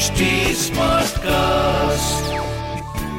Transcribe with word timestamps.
HD 0.00 0.26
Smartcast. 0.56 2.28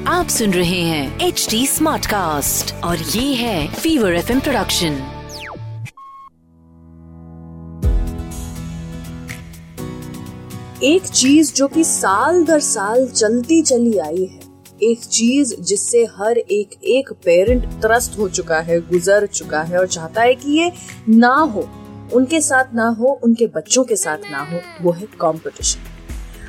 आप 0.08 0.28
सुन 0.28 0.54
रहे 0.54 0.80
हैं 0.82 1.28
एच 1.28 1.46
डी 1.50 1.60
स्मार्ट 1.68 2.06
कास्ट 2.06 2.74
और 2.84 2.98
ये 3.08 3.34
है 3.34 3.68
फीवर 3.74 4.14
एफ़ 4.14 4.32
प्रोडक्शन 4.40 4.96
एक 10.84 11.12
चीज़ 11.12 11.54
जो 11.54 11.68
कि 11.68 11.84
साल 11.84 12.44
दर 12.46 12.60
साल 12.62 13.08
चलती 13.12 13.62
चली 13.64 13.98
आई 14.00 14.26
है 14.26 14.40
एक 14.84 15.06
चीज़ 15.10 15.56
जिससे 15.64 16.04
हर 16.18 16.38
एक 16.38 16.80
एक 16.90 17.14
पेरेंट 17.26 17.70
त्रस्त 17.82 18.18
हो 18.20 18.30
चुका 18.32 18.60
है 18.62 18.80
गुजर 18.90 19.28
चुका 19.34 19.62
है 19.62 19.80
और 19.80 19.88
चाहता 19.90 20.22
है 20.22 20.36
कि 20.36 20.60
ये 20.60 20.72
ना 21.10 21.36
हो 21.36 21.70
उनके 22.14 22.42
साथ 22.42 22.76
ना 22.76 22.90
हो 23.00 23.20
उनके 23.24 23.48
बच्चों 23.56 23.84
के 23.84 23.96
साथ 23.98 24.32
ना 24.32 24.44
हो 24.46 24.62
वो 24.82 24.92
है 24.92 25.06
competition 25.22 25.91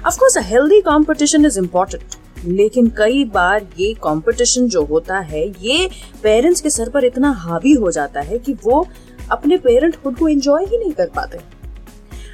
of 0.06 0.16
course 0.18 0.36
healthy 0.42 0.80
competition 0.80 1.44
is 1.46 1.58
important 1.58 2.14
लेकिन 2.46 2.88
कई 2.98 3.24
बार 3.24 3.66
ये 3.78 3.92
कंपटीशन 3.94 4.66
जो 4.68 4.82
होता 4.84 5.18
है, 5.18 5.46
ये 5.48 5.88
पेरेंट्स 6.22 6.60
के 6.60 6.70
सर 6.70 6.88
पर 6.90 7.04
इतना 7.04 7.30
हावी 7.40 7.72
हो 7.72 7.90
जाता 7.90 8.20
है 8.20 8.38
कि 8.38 8.54
वो 8.64 8.86
अपने 9.30 9.56
पेरेंटहुड 9.58 10.18
को 10.18 10.28
एंजॉय 10.28 10.64
ही 10.64 10.78
नहीं 10.78 10.92
कर 10.92 11.10
पाते। 11.16 11.38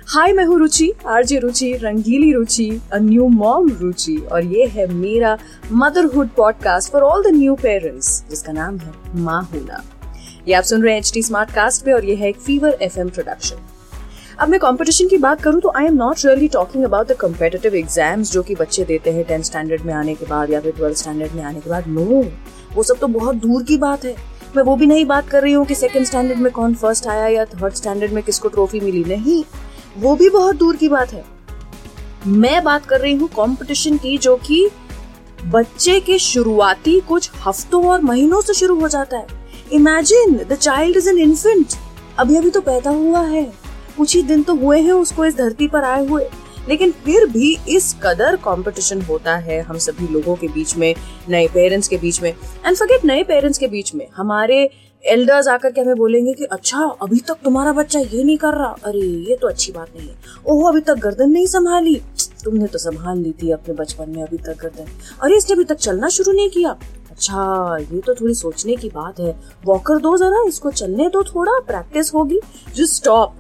हाय 0.09 0.33
मैं 0.33 0.45
हूँ 0.45 0.59
रुचि, 0.59 0.93
RJ 1.07 1.39
Ruchi, 1.39 1.73
Rangeeli 1.77 2.33
Ruchi 2.33 2.71
a 2.93 2.99
new 2.99 3.29
mom 3.29 3.69
रुचि, 3.81 4.17
और 4.33 4.45
ये 4.45 4.67
है 4.67 4.87
मेरा 4.95 5.37
motherhood 5.73 6.29
podcast 6.37 6.93
for 6.93 7.03
all 7.03 7.23
the 7.23 7.35
new 7.37 7.55
parents 7.63 8.23
जिसका 8.31 8.53
नाम 8.53 8.79
है 8.79 9.23
माँ 9.25 9.43
होना 9.55 9.85
ये 10.49 10.55
आप 10.55 10.65
सुन 10.65 10.83
रहे 10.83 10.93
हैं 10.93 11.01
एच 11.01 11.27
स्मार्ट 11.27 11.55
कास्ट 11.55 11.85
पे 11.85 11.93
और 11.93 12.05
ये 12.05 12.15
है 12.15 12.29
एक 12.29 12.41
फीवर 12.41 12.79
एफएम 12.83 13.09
प्रोडक्शन 13.09 13.67
अब 14.39 14.49
मैं 14.49 14.59
कंपटीशन 14.61 15.09
की 15.09 15.17
बात 15.19 15.41
करूँ 15.43 15.61
तो 15.61 15.73
I 15.77 15.85
am 15.87 15.95
not 15.95 16.25
really 16.25 16.49
talking 16.49 16.85
about 16.85 17.07
the 17.07 17.13
competitive 17.21 17.75
exams 17.75 18.31
जो 18.33 18.43
कि 18.43 18.55
बच्चे 18.55 18.85
देते 18.85 19.11
हैं 19.13 19.25
टेंथ 19.27 19.43
स्टैंडर्ड 19.43 19.83
में 19.83 19.93
आने 19.95 20.15
के 20.15 20.27
बाद 20.27 20.51
या 20.51 20.61
फिर 20.61 20.73
ट्वेल्थ 20.73 20.99
स्टैंडर्ड 20.99 21.33
में 21.33 21.43
आने 21.43 21.61
के 21.61 21.71
बाद। 21.71 21.87
नो 21.89 22.03
no, 22.03 22.25
वो 22.75 22.83
सब 22.83 22.99
तो 22.99 23.07
बहुत 23.09 23.37
दूर 23.37 23.63
की 23.63 23.77
बात 23.77 24.05
है। 24.05 24.15
मैं 24.57 24.63
वो 24.65 24.77
भी 24.77 24.87
नहीं 24.87 25.05
बात 25.07 25.29
कर 25.29 25.43
रही 25.43 25.53
हूँ 25.53 25.65
कि 25.67 25.75
सेकंड 25.75 26.07
स्टैंडर्ड 26.07 26.39
में 26.39 26.51
कौन 26.53 26.75
फ़र्स्ट 26.75 27.07
आया 27.07 27.27
या 27.29 27.45
थर्ड 27.47 27.75
स्टैंडर्ड 27.75 28.13
में 28.13 28.23
किसको 28.25 28.49
ट्रॉफी 28.49 28.81
मिली। 28.81 29.05
नहीं 29.07 29.43
वो 29.99 30.15
भी 30.17 30.29
बहुत 30.31 30.57
दूर 30.57 30.77
की 30.77 30.89
बात 30.89 31.13
है। 31.13 31.25
मैं 32.29 32.63
बात 32.65 32.87
कर 32.87 33.01
रही 33.01 33.15
हूँ 33.15 33.29
कंपटीशन 33.37 33.97
की 33.97 34.17
जो 34.19 34.37
कि 34.47 34.69
बच्चे 35.47 36.01
के 36.01 36.19
शुरुआती 36.21 37.01
कुछ 37.09 37.31
हफ्तों 37.47 37.85
और 37.85 38.03
महीनों 38.05 38.41
से 38.41 38.55
शुरू 38.55 38.81
हो 38.81 38.89
जाता 38.89 39.17
है। 39.17 39.27
Imagine 39.73 40.41
the 40.41 40.55
child 40.55 40.97
is 40.97 41.09
an 41.09 41.19
infant 41.21 41.75
अभी 42.19 42.37
अभी 42.37 42.51
तो 42.51 42.61
पैदा 42.63 42.91
हुआ 42.93 43.21
है। 43.23 43.51
कुछ 43.99 44.17
ही 44.17 44.23
दिन 44.23 44.43
तो 44.43 44.55
हुए 44.55 44.81
हैं 44.81 44.93
उसको 44.93 45.25
इस 45.25 45.37
धरती 45.37 45.69
पर 45.69 45.85
आए 45.85 46.07
हुए। 46.07 46.29
लेकिन 46.69 46.91
फिर 46.91 47.27
भी 47.27 47.59
इस 47.69 47.95
कदर 48.03 48.37
कंपटीशन 48.37 49.03
होता 49.03 49.37
है 49.37 49.61
हम 49.61 49.79
सभी 49.79 50.13
लोगों 50.13 50.35
के 50.37 50.49
बीच 50.49 50.77
में, 50.77 50.95
नए 51.29 51.47
पेरेंट्स 51.49 51.89
के 51.89 51.97
बीच 51.97 52.23
में। 52.23 52.31
एंड 52.67 52.77
फॉरगेट 52.77 53.05
नए 53.05 53.23
पेरेंट्स 53.23 53.59
के 53.59 53.67
बीच 53.67 53.95
में, 53.95 54.07
हमारे 54.17 54.71
एल्डर्स 55.05 55.49
आकर 55.49 55.73
के 55.73 55.81
हमें 55.81 55.97
बोलेंगे 55.97 56.33
कि 56.33 56.45
अच्छा 56.45 56.79
अभी 57.03 57.19
तक 57.19 57.35
तुम्हारा 57.45 57.73
बच्चा 57.73 57.99
ये 57.99 58.25
नहीं 58.25 58.37
कर 58.39 58.55
रहा। 58.55 58.77
अरे, 58.85 59.01
ये 59.01 59.37
तो 59.37 59.49
अच्छी 59.49 59.73
बात 59.73 59.89
नहीं 59.99 60.09
है। 60.09 60.17
ओह, 60.47 60.69
अभी 60.69 60.81
तक 60.81 60.95
गर्दन 60.95 61.31
नहीं 61.31 61.47
संभाली। 61.47 62.01
तुमने 62.45 62.67
तो 62.67 62.79
संभाल 62.79 63.19
ली 63.19 63.33
थी 63.33 63.51
अपने 63.51 63.75
बचपन 63.75 64.11
में 64.11 64.23
अभी 64.23 64.37
तक 64.37 64.57
गर्दन। 64.63 64.87
अरे, 65.23 65.37
इसने 65.37 65.55
अभी 65.55 65.65
तक 65.65 65.75
चलना 65.75 66.09
शुरू 66.09 66.33
नहीं 66.33 66.51
किया। 66.51 66.77
अच्छा 67.11 67.77
ये 67.81 68.01
तो 68.01 68.15
थोड़ी 68.15 68.35
सोचने 68.35 68.77
की 68.77 68.89
बात 68.89 69.21
है। 69.21 69.37
वॉकर 69.65 69.99
दो 69.99 70.17
जरा, 70.17 70.45
इसको 70.49 70.71
चलने 70.71 71.09
दो 71.09 71.23
थोड़ा 71.23 71.53
प्रैक्टिस 71.53 72.15
होगी। 72.15 72.41
Just 72.77 72.95
stop 72.95 73.35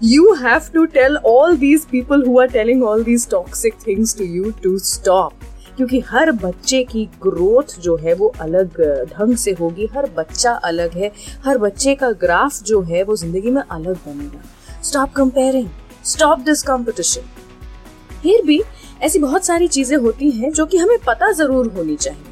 you 0.00 0.34
have 0.34 0.72
to 0.72 0.86
tell 0.86 1.16
all 1.18 1.54
these 1.54 1.84
people 1.84 2.22
who 2.24 2.38
are 2.40 2.48
telling 2.48 2.82
all 2.82 3.02
these 3.02 3.26
toxic 3.26 3.74
things 3.78 4.14
to 4.14 4.24
you 4.26 4.52
to 4.62 4.78
stop. 4.80 5.32
क्योंकि 5.76 6.00
हर 6.00 6.30
बच्चे 6.32 6.82
की 6.84 7.04
ग्रोथ 7.22 7.78
जो 7.80 7.96
है 7.96 8.14
वो 8.14 8.32
अलग 8.40 8.80
ढंग 9.10 9.36
से 9.36 9.52
होगी। 9.60 9.86
हर 9.94 10.08
बच्चा 10.16 10.52
अलग 10.64 10.96
है। 10.96 11.10
हर 11.44 11.58
बच्चे 11.58 11.94
का 11.94 12.10
ग्राफ 12.22 12.62
जो 12.62 12.80
है 12.82 13.02
वो 13.02 13.16
ज़िंदगी 13.16 13.50
में 13.50 13.62
अलग 13.62 13.96
बनेगा। 14.06 14.42
Stop 14.82 15.12
comparing 15.16 15.68
stop 16.04 16.38
this 16.38 16.62
competition 16.62 17.28
फिर 18.22 18.42
भी 18.46 18.60
ऐसी 19.02 19.18
बहुत 19.18 19.44
सारी 19.44 19.68
चीज़ें 19.68 19.96
होती 19.98 20.30
हैं 20.30 20.52
जो 20.52 20.66
कि 20.66 20.76
हमें 20.76 20.98
पता 21.06 21.30
ज़रूर 21.32 21.72
होनी 21.76 21.96
चाहिए। 21.96 22.29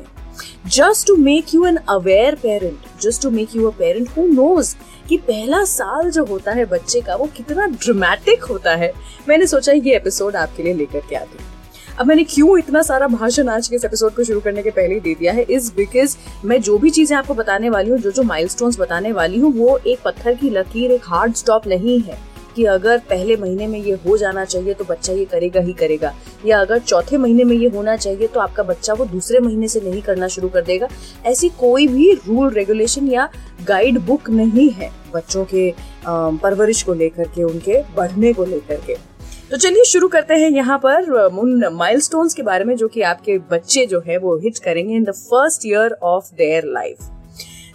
Just 0.68 1.06
to 1.06 1.14
make 1.16 1.54
you 1.54 1.64
an 1.66 1.76
aware 1.88 2.34
parent 2.34 3.00
just 3.02 3.22
to 3.22 3.30
make 3.30 3.54
you 3.56 3.66
a 3.66 3.70
parent 3.78 4.08
who 4.16 4.26
knows 4.26 4.74
कि 5.08 5.16
पहला 5.18 5.62
साल 5.64 6.10
जो 6.10 6.24
होता 6.24 6.52
है 6.52 6.64
बच्चे 6.64 7.00
का, 7.00 7.14
वो 7.14 7.26
कितना 7.36 7.66
ड्रामेटिक 7.66 8.42
होता 8.44 8.74
है। 8.74 8.92
मैंने 9.28 9.46
सोचा 9.46 9.72
ये 9.72 9.94
एपिसोड 9.96 10.36
आपके 10.36 10.62
लिए 10.62 10.74
लेकर 10.74 11.06
के 11.10 11.16
आती 11.16 11.38
अब 11.98 12.06
मैंने 12.06 12.24
क्यों 12.24 12.58
इतना 12.58 12.82
सारा 12.82 13.06
भाषण 13.08 13.48
आज 13.48 13.68
के 13.68 13.76
इस 13.76 13.84
एपिसोड 13.84 14.14
को 14.14 14.24
शुरू 14.24 14.40
करने 14.40 14.62
के 14.62 14.70
पहले 14.70 14.94
ही 14.94 15.00
दे 15.00 15.14
दिया 15.14 15.32
है 15.32 15.42
इस 15.42 15.72
बिकॉज़ 15.76 16.16
मैं 16.44 16.60
जो 16.62 16.78
भी 16.78 16.90
चीज़ें 16.90 17.16
आपको 17.16 17.34
बताने 17.34 17.70
वाली 17.70 17.90
हूँ, 17.90 17.98
जो 17.98 18.10
जो 18.10 18.22
माइलस्टोन्स 18.22 18.78
बताने 18.80 19.12
वाली 19.12 19.40
हूँ, 19.40 19.52
वो 19.52 19.76
एक 19.78 19.98
पत्थर 20.04 20.34
की 20.34 20.50
लकीर, 20.50 20.90
एक 20.90 21.04
हार्ड 21.04 21.34
स्टॉप 21.34 21.66
नहीं 21.66 22.00
है। 22.00 22.18
कि 22.58 22.64
अगर 22.66 22.98
पहले 23.10 23.36
महीने 23.36 23.66
में 23.66 23.78
ये 23.78 23.92
हो 24.06 24.16
जाना 24.16 24.44
चाहिए 24.44 24.74
तो 24.74 24.84
बच्चा 24.84 25.12
ये 25.12 25.24
करेगा 25.26 25.60
ही 25.60 25.72
करेगा। 25.74 26.12
या 26.46 26.60
अगर 26.60 26.78
चौथे 26.80 27.18
महीने 27.18 27.44
में 27.44 27.56
ये 27.56 27.68
होना 27.70 27.96
चाहिए 27.96 28.26
तो 28.28 28.40
आपका 28.40 28.62
बच्चा 28.64 28.94
वो 28.94 29.04
दूसरे 29.06 29.40
महीने 29.40 29.68
से 29.68 29.80
नहीं 29.80 30.02
करना 30.02 30.28
शुरू 30.28 30.48
कर 30.48 30.62
देगा। 30.64 30.88
ऐसी 31.26 31.48
कोई 31.58 31.86
भी 31.88 32.12
रूल 32.26 32.50
रेगुलेशन 32.52 33.08
या 33.08 33.28
गाइड 33.66 33.98
बुक 34.06 34.30
नहीं 34.30 34.68
है 34.70 34.90
बच्चों 35.14 35.44
के 35.44 35.72
परवरिश 36.06 36.82
को 36.82 36.94
लेकर 36.94 37.24
के, 37.26 37.42
उनके 37.42 37.82
बढ़ने 37.96 38.32
को 38.32 38.44
लेकर 38.44 38.80
के। 38.86 38.96
तो 39.50 39.56
चलिए 39.56 39.84
शुरू 39.84 40.08
करते 40.08 40.34
हैं 40.34 40.50
यहाँ 40.50 40.78
पर 40.78 41.10
उन 41.12 41.64
माइलस्टोन्स 41.74 42.34
के 42.34 42.42
बारे 42.42 42.64
में 42.64 42.76
जो 42.76 42.88
कि 42.88 43.02
आपके 43.02 43.38
बच्चे 43.50 43.86
जो 43.86 44.02
है 44.06 44.18
वो 44.18 44.36
हिट 44.38 44.58
करेंगे 44.64 44.94
in 44.94 45.04
the 45.04 45.12
first 45.12 45.66
year 45.66 45.92
of 46.04 46.34
their 46.38 46.64
life 46.68 47.08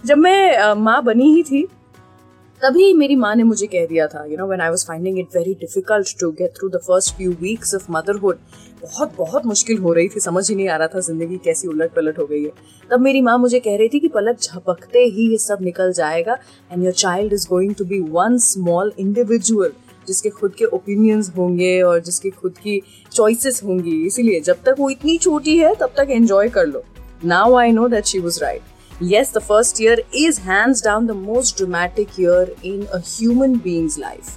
जब 0.04 0.18
मैं 0.18 0.74
माँ 0.76 1.02
बनी 1.04 1.32
ही 1.34 1.42
थी 1.42 1.66
तभी 2.64 2.92
मेरी 2.94 3.16
माँ 3.16 3.34
ने 3.36 3.42
मुझे 3.42 3.66
कह 3.66 3.84
दिया 3.86 4.06
था 4.08 4.24
you 4.24 4.36
know 4.36 4.46
when 4.46 4.60
I 4.60 4.70
was 4.70 4.84
finding 4.88 5.18
it 5.18 5.36
very 5.36 5.52
difficult 5.60 6.18
to 6.20 6.30
get 6.32 6.52
through 6.58 6.68
the 6.68 6.76
first 6.86 7.14
few 7.16 7.32
weeks 7.40 7.74
of 7.74 7.86
motherhood 7.92 8.38
बहुत 8.82 9.12
बहुत 9.18 9.46
मुश्किल 9.46 9.78
हो 9.78 9.92
रही 9.92 10.08
थी, 10.08 10.20
समझ 10.20 10.48
ही 10.50 10.56
नहीं 10.56 10.68
आ 10.68 10.76
रहा 10.76 10.88
था 10.94 11.00
ज़िंदगी 11.00 11.36
कैसी 11.44 11.68
उलट 11.68 11.92
पलट 11.94 12.18
हो 12.18 12.26
गई 12.26 12.42
है। 12.44 12.50
तब 12.90 13.00
मेरी 13.00 13.20
माँ 13.20 13.36
मुझे 13.38 13.60
कह 13.60 13.76
रही 13.76 13.88
थी 13.88 14.00
कि 14.00 14.08
पलक 14.08 14.40
झपकते 14.40 15.04
ही 15.06 15.30
ये 15.30 15.38
सब 15.38 15.58
निकल 15.62 15.92
जाएगा 15.92 16.38
and 16.72 16.84
your 16.84 16.92
child 16.94 17.32
is 17.32 17.46
going 17.48 17.74
to 17.74 17.84
be 17.84 18.00
one 18.10 18.38
small 18.40 18.92
individual 18.98 19.72
जिसके 20.08 20.30
खुद 20.30 20.54
के 20.54 20.64
ओपिनियंस 20.66 21.32
होंगे 21.36 21.80
और 21.82 22.00
जिसकी 22.00 22.30
खुद 22.32 22.58
की 22.58 22.82
चॉइसेस 23.12 23.62
होंगी। 23.64 24.04
इसीलिए 24.06 24.40
जब 24.40 24.62
तक 24.66 24.76
वो 24.78 24.90
इतनी 24.90 25.18
छोटी 25.18 25.58
है, 25.58 25.74
तब 25.74 25.92
तक 25.96 26.10
एंजॉय 26.10 26.48
कर 26.48 26.66
लो। 26.66 26.84
Now 27.24 27.56
I 27.56 27.72
know 27.72 27.88
that 27.88 28.04
she 28.04 28.18
was 28.18 28.40
right 28.42 28.72
Yes, 29.04 29.30
the 29.30 29.40
first 29.40 29.80
year 29.80 29.98
is 30.14 30.38
hands 30.38 30.80
down 30.80 31.06
the 31.06 31.14
most 31.14 31.58
dramatic 31.58 32.16
year 32.16 32.48
in 32.62 32.86
a 32.90 33.00
human 33.00 33.56
being's 33.58 33.98
life. 33.98 34.28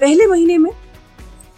पहले 0.00 0.26
महीने 0.26 0.56
में 0.58 0.70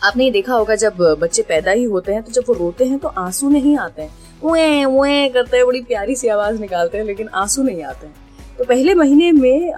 आपने 0.02 0.24
ये 0.24 0.30
देखा 0.30 0.54
होगा 0.54 0.74
जब 0.74 0.96
बच्चे 1.20 1.42
पैदा 1.42 1.72
ही 1.72 1.84
होते 1.84 2.12
हैं 2.12 2.22
तो 2.22 2.32
जब 2.32 2.44
वो 2.48 2.54
रोते 2.54 2.84
हैं 2.84 2.98
तो 2.98 3.08
आँसू 3.08 3.50
नहीं 3.50 3.76
आते 3.78 4.02
हैं 4.02 4.10
उए 4.42 4.84
उए 4.84 5.28
करते 5.34 5.56
हैं 5.56 5.66
बड़ी 5.66 5.82
प्यारी 5.82 6.16
सी 6.16 6.28
आवाज़ 6.28 6.60
निकालते 6.60 6.98
हैं 6.98 7.04
लेकिन 7.04 7.28
आँसू 7.42 7.62
नहीं 7.62 7.82
आते 7.82 8.06
हैं 8.06 8.56
तो 8.58 8.64
पहले 8.64 8.94
महीने 8.94 9.30
में 9.32 9.72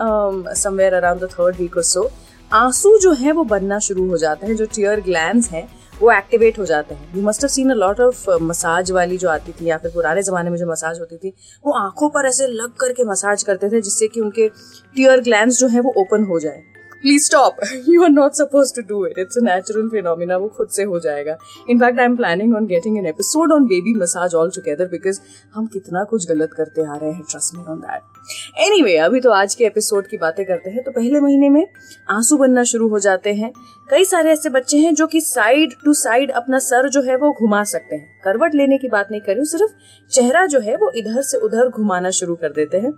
somewhere 0.55 0.95
around 0.95 1.21
the 1.21 1.29
third 1.33 1.61
week 1.61 1.77
और 1.77 1.83
सो 1.85 2.11
आँसू 2.51 2.99
जो 3.03 3.13
है 3.15 3.33
वो 3.33 3.45
बनना 3.45 3.79
शुरू 3.89 4.09
हो 4.11 4.19
जाते 4.19 4.47
हैं 4.47 4.57
जो 4.57 4.67
टीयर 4.75 5.01
ग्लैंड 5.01 5.45
हैं 5.53 5.69
वो 6.01 6.11
एक्टिवेट 6.13 6.59
हो 6.59 6.65
जाते 6.65 6.95
हैं। 6.95 7.17
You 7.17 7.23
must 7.23 7.43
have 7.43 7.49
seen 7.49 7.71
a 7.71 7.75
lot 7.75 8.01
of 8.01 8.31
massage 8.43 8.91
वाली 8.91 9.19
जो 9.19 9.29
आती 9.29 9.53
थी 9.53 9.67
या 9.67 9.79
फिर 9.79 9.91
पुराने 9.91 10.23
जमाने 10.23 10.51
में 10.51 10.57
जो 10.59 10.67
मसाज 10.67 11.01
होती 11.01 11.17
थी, 11.17 11.33
वो 11.65 11.73
आँखों 11.73 12.09
पर 12.09 12.27
ऐसे 12.27 12.47
लग 12.47 12.73
करके 12.73 13.05
मसाज 13.05 13.43
करते 13.43 13.69
थे 13.69 13.81
जिससे 13.81 14.09
कि 14.09 14.21
उनके 14.21 14.49
टीयर 14.97 15.21
ग्लैंड 15.21 15.53
जो 15.53 15.69
है 15.69 15.81
वो 15.81 15.93
ओपन 15.97 16.25
हो 16.25 16.41
जाए। 16.41 16.63
Please 17.05 17.25
stop 17.25 17.57
you 17.89 18.03
are 18.05 18.11
not 18.11 18.33
suppose 18.35 18.73
to 18.75 18.83
do 18.89 19.05
it 19.07 19.19
it's 19.19 19.39
a 19.39 19.41
natural 19.45 19.89
phenomena 19.89 20.37
वो 20.37 20.47
खुद 20.57 20.69
से 20.69 20.83
हो 20.83 21.01
जाएगा. 21.01 21.37
In fact 21.71 21.99
I 22.01 22.05
am 22.05 22.17
planning 22.17 22.55
on 22.57 22.67
getting 22.67 22.97
an 22.99 23.07
episode 23.07 23.53
on 23.53 23.67
baby 23.67 23.95
massage 23.95 24.35
all 24.35 24.51
together 24.55 24.87
because 24.89 25.21
हम 25.55 25.67
कितना 25.75 26.05
कुछ 26.05 26.29
गलत 26.29 26.55
करते 26.57 26.85
आ 26.85 26.97
रहे 26.97 27.11
हैं. 27.11 27.23
Trust 27.31 27.55
me 27.57 27.65
on 27.73 27.81
that 27.81 28.61
anyway 28.61 28.97
अभी 28.99 29.21
तो 29.21 29.31
आज 29.33 29.55
के 29.55 29.65
एपिसोड 29.65 30.07
की 30.07 30.17
बातें 30.19 30.45
करते 30.47 30.71
हैं. 30.71 30.83
तो 30.85 30.91
पहले 30.91 31.21
महीने 31.21 31.49
में 31.49 31.67
आँसू 32.11 32.37
बनना 32.39 32.65
शुरू 32.65 32.89
हो 32.89 32.99
जाते 32.99 33.35
हैं. 33.35 33.53
कई 33.91 34.05
सारे 34.05 34.31
ऐसे 34.33 34.49
बच्चे 34.51 34.79
हैं 34.79 34.95
जो 34.95 35.07
कि 35.07 35.21
साइड 35.21 35.75
टू 35.85 35.95
साइड 35.95 36.31
अपना 36.33 36.59
सर 36.61 36.89
जो 36.89 37.03
है 37.03 37.17
वो 37.17 37.33
घुमा 37.33 37.65
सकते 37.65 37.97
हैं. 37.97 38.21
करवट 38.25 38.55
लेने 38.55 38.79
की 38.79 38.89
बात 38.89 39.11
नहीं 39.11 39.21
करी 39.21 39.45
सिर्फ़ 39.47 39.73
चेहरा 40.11 40.47
जो 40.47 40.61
है 40.61 40.77
वो 40.77 40.91
इधर 40.97 41.23
से 41.23 41.39
उधर 41.39 41.69
घुमाना 41.69 42.11
शुरू 42.11 42.35
कर 42.35 42.53
देते 42.53 42.79
हैं. 42.79 42.93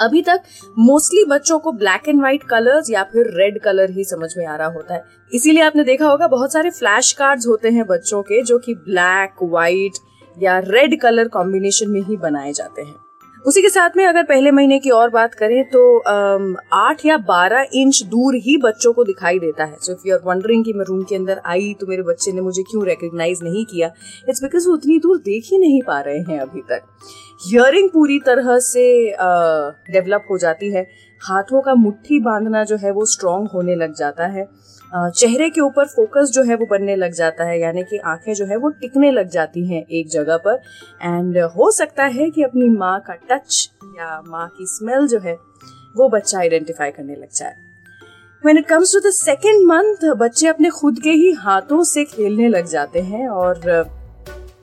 अभी 0.00 0.22
तक 0.22 0.42
मोस्टली 0.78 1.24
बच्चों 1.24 1.58
को 1.58 1.72
ब्लैक 1.72 2.08
एंड 2.08 2.20
व्हाइट 2.20 2.42
कलर्स 2.42 2.90
या 2.90 3.02
फिर 3.02 3.30
रेड 3.34 3.60
कलर 3.60 3.90
ही 3.90 4.04
समझ 4.04 4.30
में 4.38 4.46
आ 4.46 4.56
रहा 4.56 4.68
होता 4.68 4.94
है। 4.94 5.04
इसीलिए 5.32 5.62
आपने 5.62 5.84
देखा 5.84 6.06
होगा 6.06 6.26
बहुत 6.28 6.52
सारे 6.52 6.70
फ्लैश 6.70 7.12
कार्ड 7.12 7.44
होते 7.46 7.70
हैं 7.70 7.86
बच्चों 7.86 8.22
के 8.22 8.42
जो 8.42 8.58
कि 8.58 8.74
ब्लैक 8.74 9.42
व्हाइट 9.42 9.98
या 10.36 10.58
रेड 10.58 11.00
कलर 11.00 11.28
कॉम्बिनेशन 11.28 11.90
में 11.90 12.00
ही 12.00 12.16
बनाए 12.16 12.52
जाते 12.52 12.82
हैं। 12.82 12.94
उसी 13.46 13.62
के 13.62 13.68
साथ 13.70 13.90
में 13.96 14.04
अगर 14.06 14.22
पहले 14.22 14.50
महीने 14.50 14.78
की 14.78 14.90
और 14.90 15.10
बात 15.10 15.34
करें 15.34 15.62
तो 15.68 15.82
आठ 16.74 17.04
या 17.06 17.16
बारह 17.18 17.66
इंच 17.74 18.02
दूर 18.04 18.34
ही 18.36 18.56
बच्चों 18.56 18.92
को 18.92 19.04
दिखाई 19.04 19.38
देता 19.38 19.64
है। 19.64 19.76
So 19.76 19.92
if 19.92 20.06
you 20.06 20.14
are 20.14 20.20
wondering 20.24 20.64
कि 20.64 20.72
मैं 20.72 20.84
रूम 20.84 21.02
के 21.02 21.16
अंदर 21.16 21.40
आई 21.46 21.72
तो 21.80 21.86
मेरे 21.86 22.02
बच्चे 22.02 22.32
ने 22.32 22.40
मुझे 22.40 22.62
क्यों 22.62 22.84
रिकग्नाइज 22.86 23.40
नहीं 23.42 23.64
किया? 23.64 23.90
इट्स 24.28 24.42
बिकॉज़ 24.42 24.68
वो 24.68 24.74
उतनी 24.74 24.98
दूर 24.98 25.18
देख 25.18 25.48
ही 25.52 25.58
नहीं 25.58 25.80
पा 25.82 26.00
रहे 26.00 26.18
हैं 26.18 26.38
अभी 26.40 26.60
तक। 26.70 26.82
हियरिंग 27.46 27.88
पूरी 27.90 28.18
तरह 28.26 28.58
से 28.60 28.84
डेवलप 29.90 30.26
हो 30.30 30.38
जाती 30.38 30.70
है। 30.72 30.86
हाथों 31.20 31.60
का 31.62 31.74
मुट्ठी 31.76 32.18
बांधना 32.20 32.64
जो 32.64 32.76
है 32.76 32.90
वो 32.90 33.04
स्ट्रांग 33.06 33.48
होने 33.54 33.74
लग 33.76 33.94
जाता 33.94 34.26
है। 34.26 34.48
चेहरे 34.96 35.50
के 35.50 35.60
ऊपर 35.60 35.84
फोकस 35.84 36.30
जो 36.32 36.42
है 36.42 36.54
वो 36.54 36.66
बनने 36.66 36.96
लग 36.96 37.12
जाता 37.12 37.44
है 37.44 37.60
यानी 37.60 37.82
कि 37.82 37.98
आँखें 37.98 38.34
जो 38.34 38.46
है 38.46 38.56
वो 38.56 38.68
टिकने 38.68 39.10
लग 39.10 39.28
जाती 39.28 39.66
हैं 39.66 39.86
एक 39.86 40.08
जगह 40.08 40.36
पर। 40.36 40.54
एंड 41.02 41.38
हो 41.38 41.70
सकता 41.70 42.04
है 42.04 42.30
कि 42.30 42.42
अपनी 42.42 42.68
माँ 42.68 43.00
का 43.00 43.14
टच 43.14 43.70
या 43.84 44.22
माँ 44.26 44.48
की 44.48 44.66
स्मेल 44.66 45.08
जो 45.08 45.18
है 45.18 45.34
वो 45.96 46.08
बच्चा 46.08 46.38
आइडेंटिफाई 46.38 46.90
करने 46.90 47.14
लग 47.14 47.28
जाए। 47.34 47.54
When 48.46 48.62
it 48.62 48.70
comes 48.70 48.88
to 48.90 49.00
the 49.00 49.28
second 49.28 49.70
month, 49.70 50.16
बच्चे 50.16 50.46
अपने 50.46 50.70
खुद 50.70 50.98
के 50.98 51.10
ही 51.10 51.32
हाथों 51.32 51.84
से 51.84 52.04
खेलने 52.04 52.48
लग 52.48 52.66
जाते 52.66 53.00
हैं 53.00 53.28
और 53.28 53.60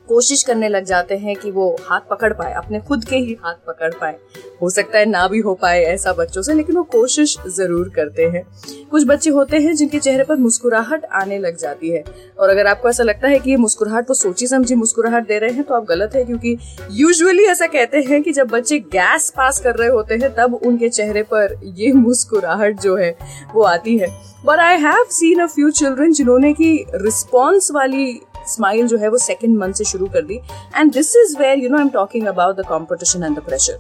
कोशिश 0.08 0.44
करने 0.44 0.70
लग 0.70 0.86
जाते 0.86 1.18
हैं 1.18 1.36
कि 1.36 1.52
वो 1.52 1.76
हाथ 1.82 2.02
पकड़ 2.10 2.34
पाए, 2.34 2.54
अपने 2.54 2.80
खुद 2.80 3.04
के 3.06 3.16
ही 3.16 3.38
हाथ 3.44 3.56
पकड़ 3.68 3.94
पाए। 3.94 4.18
हो 4.62 4.70
सकता 4.70 5.00
है 5.00 5.06
ना 5.06 5.28
भी 5.28 5.40
हो 5.40 5.54
पाए 5.54 5.82
ऐसा 5.84 6.14
बच्चों 6.14 6.42
से, 6.42 6.54
लेकिन 6.54 6.76
वो 6.76 6.84
कोशिश 6.92 7.36
ज़रूर 7.48 7.90
करते 7.96 8.24
हैं। 8.26 8.44
कुछ 8.92 9.06
बच्चे 9.08 9.30
होते 9.30 9.58
हैं 9.58 9.74
जिनके 9.76 10.00
चेहरे 10.00 10.24
पर 10.24 10.36
मुस्कुराहट 10.38 11.06
आने 11.14 11.38
लग 11.40 11.58
जाती 11.58 11.90
है। 11.90 12.04
और 12.40 12.50
अगर 12.50 12.68
आपको 12.68 12.90
ऐसा 12.90 13.04
लगता 13.04 13.28
है 13.28 13.40
कि 13.40 13.50
ये 13.52 13.58
मुस्कुराहट 13.58 14.10
वो 14.10 14.14
सोची 14.16 14.48
समझी 14.48 14.76
मुस्कुराहट 14.76 15.28
दे 15.28 15.40
रहे 15.40 15.52
हैं 15.52 15.64
तो 15.64 15.76
आप 15.76 15.86
गलत 15.86 16.16
है, 16.16 16.24
क्योंकि 16.26 16.58
यूजुअली 16.92 17.44
ऐसा 17.46 17.68
कहते 17.68 18.02
हैं 18.02 18.22
कि 18.24 18.34
जब 18.34 18.48
बच्चे 18.50 18.80
गैस 18.80 19.30
पास 19.38 19.60
कर 19.60 19.76
रहे 19.76 19.90
होते 19.90 20.16
हैं, 20.16 20.34
तब 20.36 20.54
उनके 20.56 20.90
चेहरे 20.90 21.24
पर 21.24 21.60
ये 21.76 21.92
मुस्कुराहट 21.94 22.80
जो 22.82 22.96
है, 22.96 23.16
वो 23.54 23.64
आती 23.66 23.98
है। 23.98 24.08
But 24.46 24.60
I 24.60 24.78
have 24.78 25.06
seen 25.12 25.40
a 25.40 25.46
few 25.48 25.70
children 25.72 26.12
जिन्होंने 26.14 26.52
की 26.54 26.74
रिस्पॉन्स 26.96 27.72
वाली 27.72 28.20
स्माइल 28.48 28.88
जो 28.88 28.98
है 28.98 29.10
वो 29.10 29.18
सेकेंड 29.18 29.58
मंथ 29.58 29.74
से 29.74 29.84
शुरू 29.84 30.06
कर 30.14 30.22
दी. 30.22 30.40
And 30.76 30.92
this 30.94 31.16
is 31.16 31.38
where 31.40 31.60
you 31.60 31.70
know 31.70 31.78
I 31.78 31.84
am 31.84 31.90
talking 31.90 32.28
about 32.28 32.56
the 32.56 32.66
competition 32.70 33.24
and 33.24 33.38
the 33.40 33.44
pressure 33.44 33.80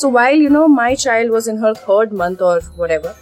so 0.00 0.10
while 0.10 0.42
you 0.42 0.50
know 0.50 0.66
my 0.68 0.96
child 0.96 1.32
was 1.32 1.50
in 1.50 1.64
her 1.64 1.74
third 1.84 2.12
month 2.14 2.42
और 2.42 2.74
वट 2.78 2.90
एवर 2.90 3.14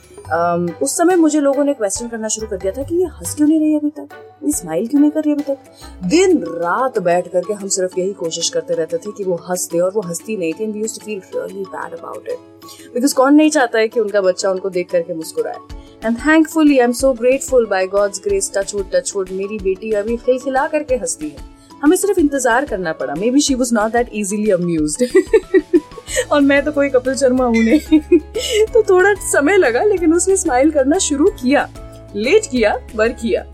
उस 0.82 0.96
समय 0.96 1.16
मुझे 1.16 1.40
लोगों 1.40 1.64
ने 1.64 1.72
क्वेश्चन 1.74 2.08
करना 2.08 2.28
शुरू 2.28 2.46
कर 2.46 2.56
दिया 2.56 2.72
था 2.72 2.82
कि 2.82 2.96
ये 2.96 3.06
हंस 3.06 3.34
क्यों 3.34 3.48
नहीं 3.48 3.58
रही 3.60 3.74
अभी 3.76 3.90
तक? 3.90 4.08
ये 4.44 4.52
स्माइल 4.52 4.86
क्यों 4.88 5.00
नहीं 5.00 5.10
कर 5.10 5.22
रही 5.22 5.32
अभी 5.32 5.42
तक? 5.42 5.58
दिन 6.04 6.38
रात 6.44 6.98
बैठ 6.98 7.28
करके 7.28 7.52
हम 7.52 7.68
सिर्फ़ 7.68 7.98
यही 8.00 8.12
कोशिश 8.12 8.48
करते 8.50 8.74
रहते 8.74 8.98
थे 8.98 9.12
कि 9.16 9.24
वो 9.24 9.36
हंस 9.50 9.68
दे 9.72 9.80
और 9.80 9.92
वो 9.94 10.02
हंसती 10.02 10.36
नहीं 10.36 10.52
थी 10.52 10.64
and 10.64 10.74
we 10.74 10.80
used 10.80 11.00
to 11.00 11.04
feel 11.06 11.20
really 11.34 11.64
bad 11.64 11.98
about 11.98 12.28
it 12.28 12.92
because 12.94 13.14
कौन 13.14 13.34
नहीं 13.34 13.50
चाहता 13.50 13.78
है 13.78 13.88
कि 13.88 14.00
उनका 14.00 14.20
बच्चा 14.20 14.50
उनको 14.50 14.70
देख 14.70 14.90
करके 14.90 15.14
मुस्कुराए? 15.14 15.58
And 16.04 16.16
thankfully 16.18 16.78
I 16.78 16.84
am 16.84 16.92
so 16.92 17.12
grateful 17.12 17.66
by 17.66 17.86
God's 17.86 18.20
grace 18.24 18.50
touch 18.54 18.74
wood 18.74 18.90
touch 18.92 19.12
wood 19.16 19.30
मेरी 19.32 19.58
बेटी 19.58 19.90
अभी 19.92 20.16
खिलखिला 20.16 20.66
करके 20.66 20.94
हंसती 20.94 21.28
है। 21.28 21.52
हमें 21.82 21.96
सिर्फ़ 21.96 22.20
इंतज़ार 22.20 22.64
करना 22.64 22.92
पड़ा। 22.92 23.14
Maybe 23.30 23.40
she 23.40 23.54
was 23.54 23.74
not 23.74 23.92
that 23.92 24.10
easily 24.14 24.50
amuse 24.50 24.96
और 26.32 26.40
मैं 26.40 26.64
तो 26.64 26.72
कोई 26.72 26.88
कपिल 26.88 27.14
शर्मा 27.14 27.44
हूँ 27.44 27.64
नहीं। 27.64 28.00
तो 28.72 28.82
थोड़ा 28.82 29.14
समय 29.32 29.56
लगा, 29.56 29.82
लेकिन 29.82 30.14
उसने 30.14 30.36
स्माइल 30.36 30.70
करना 30.70 30.98
शुरू 30.98 31.26
किया। 31.42 31.68
लेट 32.16 32.46
किया 32.46 32.76
बर 32.94 33.12
किया। 33.12 33.44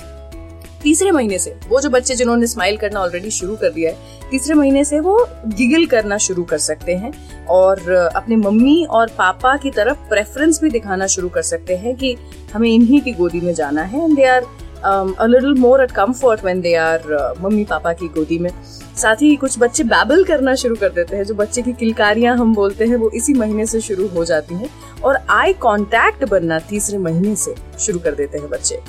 तीसरे 0.83 1.11
महीने 1.11 1.39
से, 1.39 1.55
वो 1.69 1.81
जो 1.81 1.91
बच्चे 1.91 2.15
जिन्होंने 2.15 2.47
स्माइल 2.47 2.77
करना 2.77 3.01
ऑलरेडी 3.01 3.31
शुरू 3.31 3.57
कर 3.57 3.71
दिया 3.71 3.91
है, 3.91 4.29
तीसरे 4.31 4.55
महीने 4.55 4.85
से 4.85 5.01
वो 5.01 5.19
गिगल 5.49 5.87
करना 5.87 6.19
शुरू 6.19 6.43
कर 6.45 6.59
सकते 6.59 6.95
हैं 6.95 7.13
और 7.47 7.91
अपने 7.91 8.37
मम्मी 8.37 8.85
और 8.91 9.11
पापा 9.19 9.57
की 9.57 9.71
तरफ़ 9.71 10.09
प्रेफरेंस 10.09 10.61
भी 10.63 10.71
दिखाना 10.71 11.07
शुरू 11.07 11.29
कर 11.29 11.43
सकते 11.43 11.77
हैं 11.77 11.95
कि 11.97 12.17
हमें 12.55 12.69
इन्हीं 12.71 13.01
की 13.01 13.13
गोदी 13.13 13.41
में 13.41 13.53
जाना 13.55 13.83
है 13.83 14.05
and 14.05 14.17
they 14.17 14.25
are 14.25 14.47
a 14.85 15.27
little 15.27 15.55
more 15.55 15.83
at 15.83 15.91
comfort 15.93 16.45
when 16.45 16.61
they 16.61 16.75
are 16.75 17.03
mummy 17.41 17.65
papa 17.65 17.93
की 17.93 18.09
गोदी 18.09 18.39
में। 18.39 18.51
साथ 18.97 19.23
ही 19.23 19.35
कुछ 19.37 19.59
बच्चे 19.59 19.85
बैबल 19.85 20.25
करना 20.25 20.55
शुरू 20.55 20.77
कर 20.77 20.89
देते 20.89 21.17
हैं, 21.17 21.25
जो 21.25 21.35
बच्चे 21.35 21.63
की 21.63 21.73
किलकारियाँ 21.73 22.37
हम 22.37 22.55
बोलते 22.55 22.85
हैं, 22.85 22.97
वो 22.97 23.11
इसी 23.11 23.35
महीने 23.35 23.67
से 23.67 23.81
शुरू 23.81 24.07
हो 24.09 24.25
जाती 24.25 24.55
हैं 24.55 24.71
और 25.05 25.19
आई 25.31 25.53
कांटेक्ट 25.63 26.25
बनना 26.25 26.59
तीसरे 26.69 26.99
महीने 26.99 27.35
से 27.37 27.55
शुरू 27.79 27.99
कर 27.99 28.15
देते 28.15 28.39
हैं 28.39 28.51
बच्चे। 28.51 28.81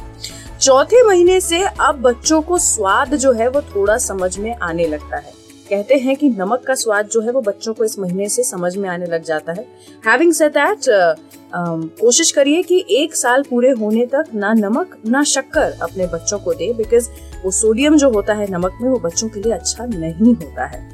चौथे 0.62 1.02
महीने 1.04 1.40
से 1.42 1.60
अब 1.60 2.02
बच्चों 2.02 2.42
को 2.42 2.58
स्वाद 2.58 3.16
जो 3.16 3.32
है 3.34 3.48
वो 3.48 3.62
थोड़ा 3.66 3.98
समझ 3.98 4.38
में 4.40 4.56
आने 4.56 4.86
लगता 4.88 5.18
है। 5.18 5.32
कहते 5.70 5.96
हैं 5.96 6.16
कि 6.16 6.30
नमक 6.30 6.64
का 6.68 6.74
स्वाद 6.74 7.08
जो 7.08 7.22
है 7.22 7.32
वो 7.32 7.42
बच्चों 7.42 7.74
को 7.74 7.86
इस 7.86 7.98
महीने 8.00 8.28
से 8.30 8.44
समझ 8.44 8.76
में 8.78 8.88
आने 8.90 9.06
लग 9.06 9.24
जाता 9.24 9.54
है। 9.54 9.66
हैविंग 10.06 10.34
सेड 10.34 10.52
दैट 10.52 11.18
कोशिश 12.02 12.32
करिए 12.32 12.62
कि 12.64 12.84
एक 12.92 13.16
साल 13.16 13.44
पूरे 13.44 13.72
होने 13.72 14.06
तक 14.06 14.26
ना 14.36 14.54
नमक, 14.54 14.98
ना 15.06 15.24
शक्कर 15.24 15.78
अपने 15.82 16.08
बच्चों 16.08 16.40
को 16.40 16.54
दे 16.54 16.72
बिकॉज़ 16.74 17.10
वो 17.44 17.52
सोडियम 17.52 17.98
जो 17.98 18.10
होता 18.10 18.34
है 18.34 18.52
नमक 18.52 18.78
में 18.82 18.90
वो 18.90 19.00
बच्चों 19.00 19.30
के 19.30 19.42
लिए 19.42 19.54
अच्छा 19.54 19.86
नहीं 19.86 20.36
होता 20.36 20.66
है। 20.66 20.90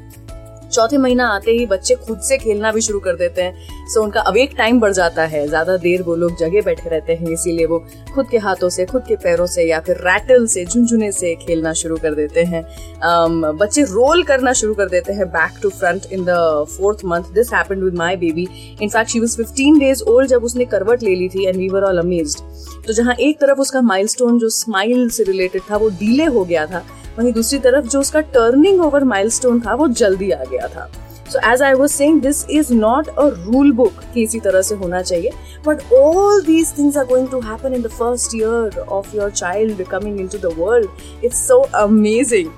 चौथे 0.70 0.96
महीना 0.98 1.26
आते 1.26 1.50
ही 1.50 1.66
बच्चे 1.66 1.94
खुद 1.96 2.20
से 2.20 2.36
खेलना 2.38 2.72
भी 2.72 2.80
शुरू 2.80 2.98
कर 3.00 3.16
देते 3.16 3.42
हैं। 3.42 3.77
सो 3.88 4.02
उनका 4.02 4.20
अवेक 4.22 4.54
टाइम 4.58 4.80
बढ़ 4.80 4.92
जाता 4.92 5.24
है। 5.26 5.46
ज़्यादा 5.48 5.76
देर 5.76 6.02
वो 6.02 6.14
लोग 6.16 6.36
जगह 6.38 6.62
बैठे 6.62 6.90
रहते 6.90 7.12
हैं 7.12 7.30
इसीलिए 7.32 7.66
वो 7.66 7.78
खुद 8.14 8.28
के 8.30 8.38
हाथों 8.38 8.68
से 8.68 8.86
खुद 8.86 9.04
के 9.08 9.16
पैरों 9.16 9.46
से 9.46 9.64
या 9.64 9.80
फिर 9.80 9.96
रैटल 10.06 10.46
से 10.46 10.64
झुंझुने 10.64 11.10
से 11.12 11.34
खेलना 11.36 11.72
शुरू 11.72 11.96
कर 11.96 12.14
देते 12.14 12.44
हैं। 12.44 12.62
Um, 12.62 13.58
बच्चे 13.60 13.82
रोल 13.84 14.22
करना 14.22 14.52
शुरू 14.52 14.74
कर 14.74 14.88
देते 14.88 15.12
हैं 15.12 15.28
back 15.28 15.58
to 15.62 15.70
front 15.70 16.12
in 16.12 16.24
the 16.24 16.36
fourth 16.76 17.04
month 17.04 17.32
this 17.34 17.52
happened 17.54 17.82
with 17.82 17.94
my 17.94 18.16
baby 18.16 18.48
in fact 18.82 19.10
she 19.10 19.20
was 19.20 19.36
15 19.36 19.78
days 19.80 20.02
old 20.04 20.28
जब 20.28 20.44
उसने 20.44 20.64
करवट 20.66 21.02
ले 21.02 21.14
ली 21.14 21.28
थी 21.28 21.46
and 21.46 21.56
we 21.56 21.68
were 21.68 21.82
all 21.82 21.98
amazed 21.98 22.84
तो 22.86 22.92
जहाँ 22.92 23.14
एक 23.20 23.40
तरफ़ 23.40 23.58
उसका 23.60 23.80
माइलस्टोन 23.82 24.38
जो 24.38 24.48
स्माइल 24.50 25.08
से 25.10 25.24
रिलेटेड 25.24 25.62
था 25.70 25.76
वो 25.76 25.88
डीले 25.98 26.24
हो 26.26 26.44
गया 26.44 26.66
था 26.66 26.84
वहीं 27.18 27.32
दूसरी 27.32 27.58
तरफ़ 27.58 27.86
जो 27.86 28.00
उसका 28.00 28.20
टर्निंग 28.34 28.80
ओवर 28.80 29.04
माइलस्टोन 29.06 29.60
था 29.60 29.74
वो 29.74 29.88
जल्दी 29.88 30.30
आ 30.30 30.44
गया 30.44 30.68
था। 30.68 30.90
So 31.28 31.38
as 31.52 31.62
I 31.62 31.74
was 31.74 31.92
saying 31.92 32.20
this 32.22 32.44
is 32.50 32.72
not 32.74 33.08
a 33.08 33.26
rule 33.26 33.72
book 33.72 34.00
कि 34.14 34.22
इसी 34.22 34.40
तरह 34.40 34.62
से 34.62 34.74
होना 34.74 35.02
चाहिए। 35.02 35.30
But 35.66 35.92
all 35.94 36.42
these 36.44 36.72
things 36.78 36.96
are 36.96 37.04
going 37.06 37.28
to 37.30 37.40
happen 37.40 37.74
in 37.74 37.82
the 37.82 37.88
first 37.88 38.36
year 38.36 38.78
of 38.80 39.16
your 39.16 39.30
child 39.30 39.82
coming 39.90 40.20
in 40.20 40.28
to 40.28 40.38
the 40.38 40.54
world 40.58 41.24
it's 41.24 41.46
so 41.48 41.60
amazing 41.76 42.50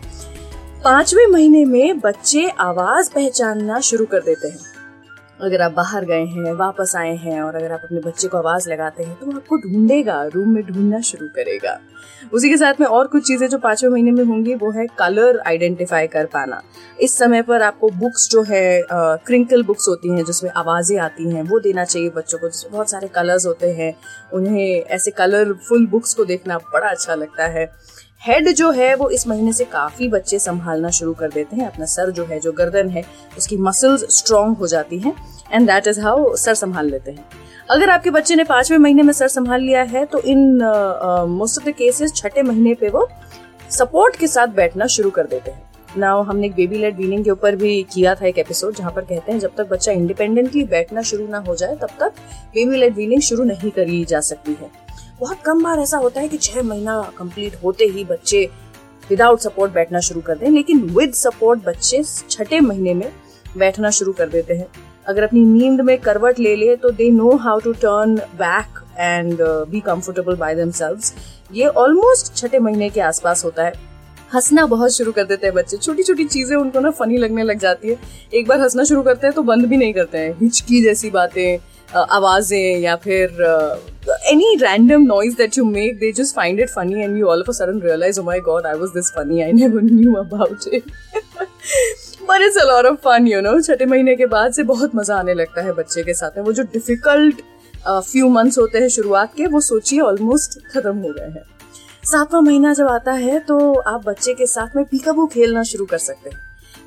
पाँचवें 0.85 1.27
महीने 1.27 1.65
में 1.65 2.01
बच्चे 2.01 2.49
आवाज़ 2.61 3.11
पहचानना 3.15 3.81
शुरू 3.81 4.05
कर 4.07 4.21
देते 4.23 4.49
हैं। 4.49 4.70
अगर 5.41 5.63
आप 5.63 5.73
बाहर 5.73 6.05
गए 6.05 6.25
हैं, 6.25 6.53
वापस 6.55 6.93
आए 6.97 7.15
हैं 7.17 7.41
और 7.43 7.55
अगर 7.55 7.73
आप 7.73 7.81
अपने 7.85 8.01
बच्चे 8.01 8.29
को 8.29 8.39
आवाज़ 8.39 8.69
लगाते 8.71 9.03
हैं 9.03 9.15
तो 9.21 9.27
वो 9.27 9.33
आपको 9.33 9.57
ढूंढेगा, 9.59 10.23
रूम 10.25 10.49
में 10.49 10.63
ढूंढना 10.65 11.01
शुरू 11.01 11.27
करेगा। 11.29 11.79
उसी 12.33 12.49
के 12.49 12.57
साथ 12.57 12.81
में 12.81 12.87
और 12.87 13.07
कुछ 13.07 13.27
चीज़ें 13.27 13.47
जो 13.49 13.59
पाँचवें 13.59 13.91
महीने 13.91 14.11
में 14.11 14.25
होंगी, 14.25 14.55
वो 14.55 14.71
है 14.71 14.87
कलर 14.99 15.39
आइडेंटिफाई 15.47 16.07
कर 16.07 16.27
पाना। 16.27 16.61
इस 17.01 17.17
समय 17.19 17.43
पर 17.43 17.63
आपको 17.63 17.89
बुक्स 17.91 18.29
जो 18.31 18.43
है 18.43 18.83
क्रिंकल 18.91 19.63
बुक्स 19.63 19.89
होती 19.89 20.09
हैं, 20.09 20.25
जिसमें 20.25 20.51
आवाज़ें 20.51 20.99
आती 20.99 21.31
हैं, 21.31 21.43
वो 21.43 21.61
देना 21.61 21.85
चाहिए 21.85 22.11
बच्चों 22.11 22.39
को। 22.39 22.49
जिसमें 22.49 22.73
बहुत 22.73 22.91
सारे 22.91 23.09
कलर्स 23.09 23.47
होते 23.47 23.71
हैं, 23.71 23.95
उन्हें 24.33 24.67
ऐसे 24.67 25.11
कलरफुल 25.13 25.87
बुक्स 25.87 26.15
को 26.15 26.25
देखना 26.25 26.59
बड़ा 26.73 26.89
अच्छा 26.89 27.15
लगता 27.15 27.47
है। 27.49 27.71
हेड 28.23 28.49
जो 28.49 28.71
है, 28.71 28.95
वो 28.95 29.09
इस 29.11 29.27
महीने 29.29 29.53
से 29.53 29.65
काफ़ी 29.65 30.07
बच्चे 30.09 30.39
संभालना 30.39 30.89
शुरू 30.91 31.13
कर 31.13 31.29
देते 31.29 31.57
हैं। 31.57 31.67
अपना 31.67 31.87
सर 31.87 32.11
जो 32.11 32.25
है, 32.25 32.39
जो 32.41 32.51
गर्दन 32.53 32.89
है, 32.89 33.03
उसकी 33.39 33.57
मसल्स 33.59 34.05
स्ट्रॉन्ग 34.17 34.57
हो 34.57 34.67
जाती 34.67 34.99
हैं 34.99 35.13
एंड 35.53 35.67
दैट 35.67 35.87
इज़ 35.87 36.01
हाउ 36.01 36.35
सर 36.37 36.55
संभाल 36.55 36.91
लेते 36.91 37.11
हैं। 37.11 37.25
अगर 37.71 37.91
आपके 37.91 38.11
बच्चे 38.11 38.35
ने 38.35 38.45
पाँचवें 38.45 38.77
महीने 38.79 39.03
में 39.03 39.13
सर 39.13 39.29
संभाल 39.29 39.61
लिया 39.61 39.83
है 39.85 40.05
तो 40.07 40.21
in 40.23 40.43
most 41.29 41.59
of 41.59 41.69
the 41.69 41.73
cases 41.73 42.13
छठे 42.17 42.43
महीने 42.43 42.75
पे 42.75 42.89
वो 42.89 43.09
सपोर्ट 43.71 44.17
के 44.17 44.27
साथ 44.27 44.49
बैठना 44.51 44.87
शुरू 44.89 45.11
कर 45.11 45.27
देते 45.27 45.51
हैं। 45.51 45.63
नाउ 45.97 46.23
हमने 46.23 46.47
एक 46.47 46.55
बेबी 46.55 46.79
लेड 46.79 46.97
वीनिंग 46.97 47.25
के 47.25 47.31
ऊपर 47.31 47.57
भी 47.57 47.83
किया 47.93 48.15
था 48.15 48.27
एक 48.27 48.39
एपिसोड 48.39 48.75
जहाँ 48.75 48.93
पर 48.93 49.03
कहते 49.03 49.33
हैं, 49.33 49.39
जब 49.39 49.55
तक 49.57 49.69
बच्चा 49.69 49.93
इंडिपेंडेंटली 49.93 50.65
बैठना 50.67 51.03
शुरू 51.03 51.27
ना 51.29 51.39
हो 51.39 51.55
जाए, 51.55 51.77
तब 51.77 51.91
तक 52.01 52.13
बेबी 52.55 52.77
लेड 52.77 52.95
वीनिंग 52.97 53.23
शुरू 53.23 53.45
नहीं 53.45 53.71
करी 53.71 54.05
जा 54.05 54.21
सकती 54.23 54.57
है। 54.61 54.71
बहुत 55.21 55.41
कम 55.47 55.63
बार 55.63 55.79
ऐसा 55.81 55.99
होता 55.99 56.21
है 56.21 56.29
कि 56.29 56.37
छह 56.39 56.63
महीना 56.63 57.01
कंप्लीट 57.19 57.57
होते 57.65 57.85
ही 57.87 58.05
बच्चे 58.05 58.49
विदाउट 59.05 59.41
सपोर्ट 59.41 59.73
बैठना 59.73 60.01
शुरू 60.01 60.21
कर 60.21 60.37
दें, 60.39 60.49
लेकिन 60.51 60.81
विद 60.91 61.13
सपोर्ट 61.15 61.65
बच्चे 61.65 62.03
छठे 62.31 62.61
महीने 62.61 62.95
में 62.95 63.11
बैठना 63.59 63.91
शुरू 63.91 64.13
कर 64.13 64.29
देते 64.29 64.55
हैं। 64.55 64.67
अगर 65.07 65.23
अपनी 65.23 65.45
नींद 65.47 65.81
में 65.81 65.97
करवट 66.01 66.39
ले 66.39 66.55
ले 66.57 66.77
तो 66.77 66.91
they 66.93 67.11
know 67.11 67.35
how 67.39 67.61
to 67.61 67.73
turn 67.75 68.17
back 68.39 68.81
and 68.99 69.43
be 69.71 69.81
comfortable 69.81 70.37
by 70.37 70.55
themselves 70.55 71.13
ये 71.53 71.67
ऑलमोस्ट 71.67 72.35
छठे 72.37 72.59
महीने 72.59 72.91
के 72.91 73.01
आसपास 73.03 73.45
होता 73.45 73.65
है। 73.65 73.73
हंसना 74.35 74.67
बहुत 74.67 74.93
शुरू 74.93 75.13
कर 75.13 75.25
देते 75.25 75.47
हैं 75.47 75.55
बच्चे। 75.55 75.77
छोटी 75.77 76.03
छोटी 76.03 76.25
चीज़ें 76.27 76.57
उनको 76.57 76.81
ना 76.81 76.91
फनी 76.93 77.17
लगने 77.19 77.43
लग 77.45 77.59
जाती 77.59 77.89
है। 77.89 77.97
एक 78.35 78.49
बार 78.49 78.61
हंसना 78.61 78.85
शुरू 78.85 79.03
करते 79.03 79.27
हैं 79.27 79.35
तो 79.35 79.43
बंद 79.45 79.67
भी 79.67 79.77
नहीं 79.77 79.93
करते 79.95 80.19
हैं। 80.19 80.37
हिचकी 80.41 80.83
जैसी 80.83 81.11
बातें 81.13 81.59
आवाज़ें 81.97 82.79
या 82.81 82.97
फिर 82.97 83.37
any 84.33 84.49
random 84.63 85.07
noise 85.11 85.37
that 85.37 85.57
you 85.59 85.65
make, 85.69 86.01
they 86.01 86.11
just 86.19 86.35
find 86.35 86.63
it 86.65 86.71
funny 86.71 87.05
and 87.05 87.21
you 87.21 87.29
all 87.35 87.45
of 87.45 87.49
a 87.49 87.55
sudden 87.59 87.81
realize 87.87 88.19
oh 88.23 88.25
my 88.29 88.39
god, 88.49 88.67
i 88.73 88.75
was 88.83 88.93
this 88.95 89.11
funny. 89.19 89.43
I 89.45 89.53
never 89.61 89.83
knew 89.87 90.17
about 90.25 90.67
it. 90.79 90.91
पर 92.29 92.43
it's 92.43 92.57
a 92.57 92.65
lot 92.65 92.87
of 92.87 92.99
fun 93.05 93.27
you 93.27 93.41
know 93.41 93.61
छठे 93.61 93.87
महीने 93.87 94.15
के 94.17 94.27
बाद 94.33 94.53
से 94.53 94.63
बहुत 94.65 94.95
मज़ा 94.97 95.17
आने 95.19 95.35
लगता 95.35 95.63
है 95.63 95.73
बच्चे 95.75 96.03
के 96.03 96.15
साथ 96.15 96.37
में। 96.37 96.45
वो 96.45 96.53
जो 96.53 96.63
डिफ़िकल्ट 96.73 97.41
फ्यू 97.87 98.29
मंथ्स 98.29 98.59
होते 98.59 98.79
हैं 98.79 98.89
शुरुआत 98.89 99.35
के, 99.37 99.47
वो 99.47 99.61
सोचिए 99.61 100.01
ऑलमोस्ट 100.01 100.59
खत्म 100.73 100.97
हो 100.99 101.13
गए 101.13 101.31
हैं। 101.31 101.45
सातवां 102.11 102.43
महीना 102.43 102.73
जब 102.75 102.89
आता 102.89 103.13
है 103.13 103.39
तो 103.49 103.59
आप 103.79 104.05
बच्चे 104.07 104.35
के 104.35 104.47
साथ 104.47 104.77
में 104.77 104.85
पीकाबू 104.85 105.27
खेलना 105.33 105.63
शुरू 105.73 105.87
कर 105.87 105.99
सकते 105.99 106.31
हैं। 106.31 106.39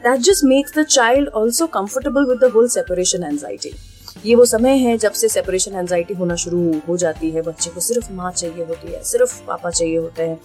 That 0.03 0.19
just 0.29 0.43
makes 0.45 0.77
the 0.77 0.83
child 0.85 1.29
also 1.41 1.67
comfortable 1.73 2.29
with 2.29 2.39
the 2.39 2.51
whole 2.53 2.67
separation 2.69 3.23
anxiety 3.23 3.73
ये 4.15 4.35
वो 4.35 4.45
समय 4.45 4.77
है 4.77 4.97
जब 4.97 5.11
से 5.11 5.27
सेपरेशन 5.29 5.75
एंजाइटी 5.75 6.13
होना 6.13 6.35
शुरू 6.35 6.59
हो 6.87 6.97
जाती 6.97 7.29
है। 7.31 7.41
बच्चे 7.41 7.69
को 7.69 7.79
सिर्फ़ 7.79 8.11
माँ 8.13 8.31
चाहिए 8.31 8.65
होती 8.65 8.91
है 8.91 9.03
सिर्फ़ 9.03 9.41
पापा 9.47 9.69
चाहिए 9.69 9.97
होते 9.97 10.23
हैं। 10.23 10.39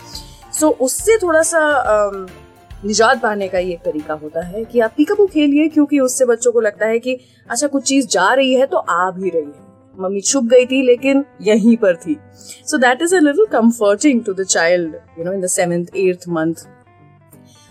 सो 0.53 0.67
so, 0.67 0.73
उससे 0.75 1.17
थोड़ा 1.17 1.43
सा 1.43 1.61
निजात 2.85 3.21
पाने 3.23 3.49
का 3.49 3.59
ये 3.59 3.79
तरीका 3.85 4.15
होता 4.15 4.45
है 4.47 4.65
कि 4.65 4.81
आप 4.81 4.93
पीकाबू 4.97 5.27
खेलिए 5.27 5.69
क्योंकि 5.69 6.01
उससे 6.01 6.25
बच्चों 6.25 6.53
को 6.53 6.61
लगता 6.61 6.87
है 6.87 6.99
कि 6.99 7.19
अच्छा 7.49 7.67
कुछ 7.67 7.85
चीज़ 7.85 8.07
जा 8.09 8.33
रही 8.35 8.55
है 8.55 8.67
तो 8.67 8.77
आ 8.77 9.11
भी 9.11 9.31
रही 9.31 9.43
है। 9.43 9.67
मम्मी 9.99 10.21
छुप 10.21 10.45
गई 10.45 10.67
थी 10.67 10.83
लेकिन 10.83 11.25
यहीं 11.43 11.77
पर 11.77 11.97
थी। 11.97 12.17
So 12.67 12.79
that 12.79 13.03
is 13.03 13.15
a 13.17 13.21
little 13.21 13.47
comforting 13.53 14.23
to 14.25 14.35
the 14.35 14.45
child 14.45 14.95
you 15.19 15.25
know 15.25 15.33
in 15.33 15.41
the 15.41 15.47
seventh 15.49 15.97
eighth 15.97 16.29
month 16.29 16.55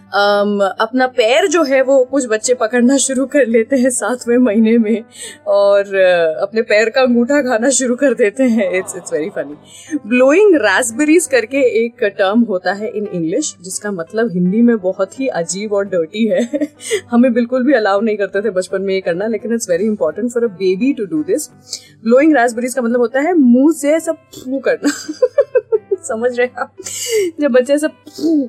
um, 0.08 0.62
अपना 0.80 1.08
पैर 1.08 1.48
जो 1.48 1.64
है 1.64 1.82
वो 1.82 2.04
कुछ 2.06 2.26
बच्चे 2.30 2.54
पकड़ना 2.54 2.98
शुरू 2.98 3.26
कर 3.26 3.48
लेते 3.48 3.76
हैं 3.76 3.90
सातवें 3.90 4.38
महीने 4.38 4.78
में 4.78 5.04
और 5.48 5.96
अपने 6.42 6.62
पैर 6.62 6.90
का 6.90 7.02
अंगूठा 7.02 7.42
खाना 7.42 7.70
शुरू 7.70 7.96
कर 7.96 8.14
देते 8.14 8.44
हैं। 8.44 8.70
It's 8.72 8.96
it's 8.96 9.14
very 9.14 9.30
funny 9.30 9.98
blowing 10.08 10.56
raspberries 10.56 11.28
करके 11.28 11.62
एक 11.84 12.04
टर्म 12.18 12.42
होता 12.42 12.74
है 12.74 12.90
इन 12.90 13.08
इंग्लिश 13.08 13.56
जिसका 13.62 13.92
मतलब 13.92 14.32
हिंदी 14.34 14.62
में 14.62 14.78
बहुत 14.78 15.20
ही 15.20 15.28
अजीब 15.28 15.74
और 15.74 15.86
डर्टी 15.86 16.26
है। 16.28 16.68
हमें 17.12 17.32
बिल्कुल 17.34 17.64
भी 17.64 17.74
अलाउ 17.74 18.02
नहीं 18.02 18.18
करते 18.18 18.42
थे 18.42 18.50
बचपन 18.50 18.82
में 18.82 18.94
ये 18.94 19.02
करना 19.02 19.28
लेकिन 19.28 19.54
it's 19.54 19.70
very 19.70 19.86
important 19.86 20.32
for 20.32 20.44
a 20.44 20.48
baby 20.48 20.94
to 20.94 21.06
do 21.06 21.24
this 21.24 21.50
blowing 22.04 22.36
raspberries 22.36 22.74
का 22.74 22.82
मतलब 22.82 23.00
होता 23.00 23.22
है 23.22 23.34
मुँह 23.34 23.74
से 23.74 24.00
सब 24.00 24.16
फू 24.36 24.60
करना। 24.60 24.90
समझ 26.08 26.38
रहे 26.38 26.48
हैं 26.48 27.34
जब 27.42 27.52
बच्चे 27.52 27.78
सब 27.78 27.92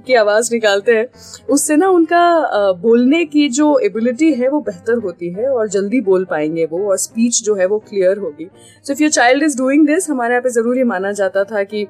की 0.07 0.15
आवाज़ 0.17 0.53
निकालते 0.53 0.97
हैं, 0.97 1.07
उससे 1.51 1.77
ना 1.77 1.89
उनका 1.91 2.73
बोलने 2.83 3.25
की 3.27 3.49
जो 3.51 3.79
एबिलिटी 3.81 4.33
है 4.35 4.49
वो 4.49 4.61
बेहतर 4.63 4.99
होती 5.05 5.33
है 5.33 5.49
और 5.49 5.69
जल्दी 5.69 6.01
बोल 6.03 6.25
पाएँगे 6.31 6.65
वो 6.67 6.89
और 6.91 6.97
स्पीच 6.99 7.43
जो 7.45 7.55
है 7.55 7.67
वो 7.67 7.79
क्लियर 7.89 8.19
होगी। 8.19 8.49
So 8.85 8.93
if 8.93 9.03
your 9.03 9.11
child 9.13 9.43
is 9.43 9.57
doing 9.59 9.87
this 9.87 10.09
हमारे 10.11 10.35
यहाँ 10.35 10.43
पे 10.43 10.51
ज़रूर 10.51 10.85
माना 10.85 11.13
जाता 11.15 11.45
था 11.45 11.63
कि 11.65 11.87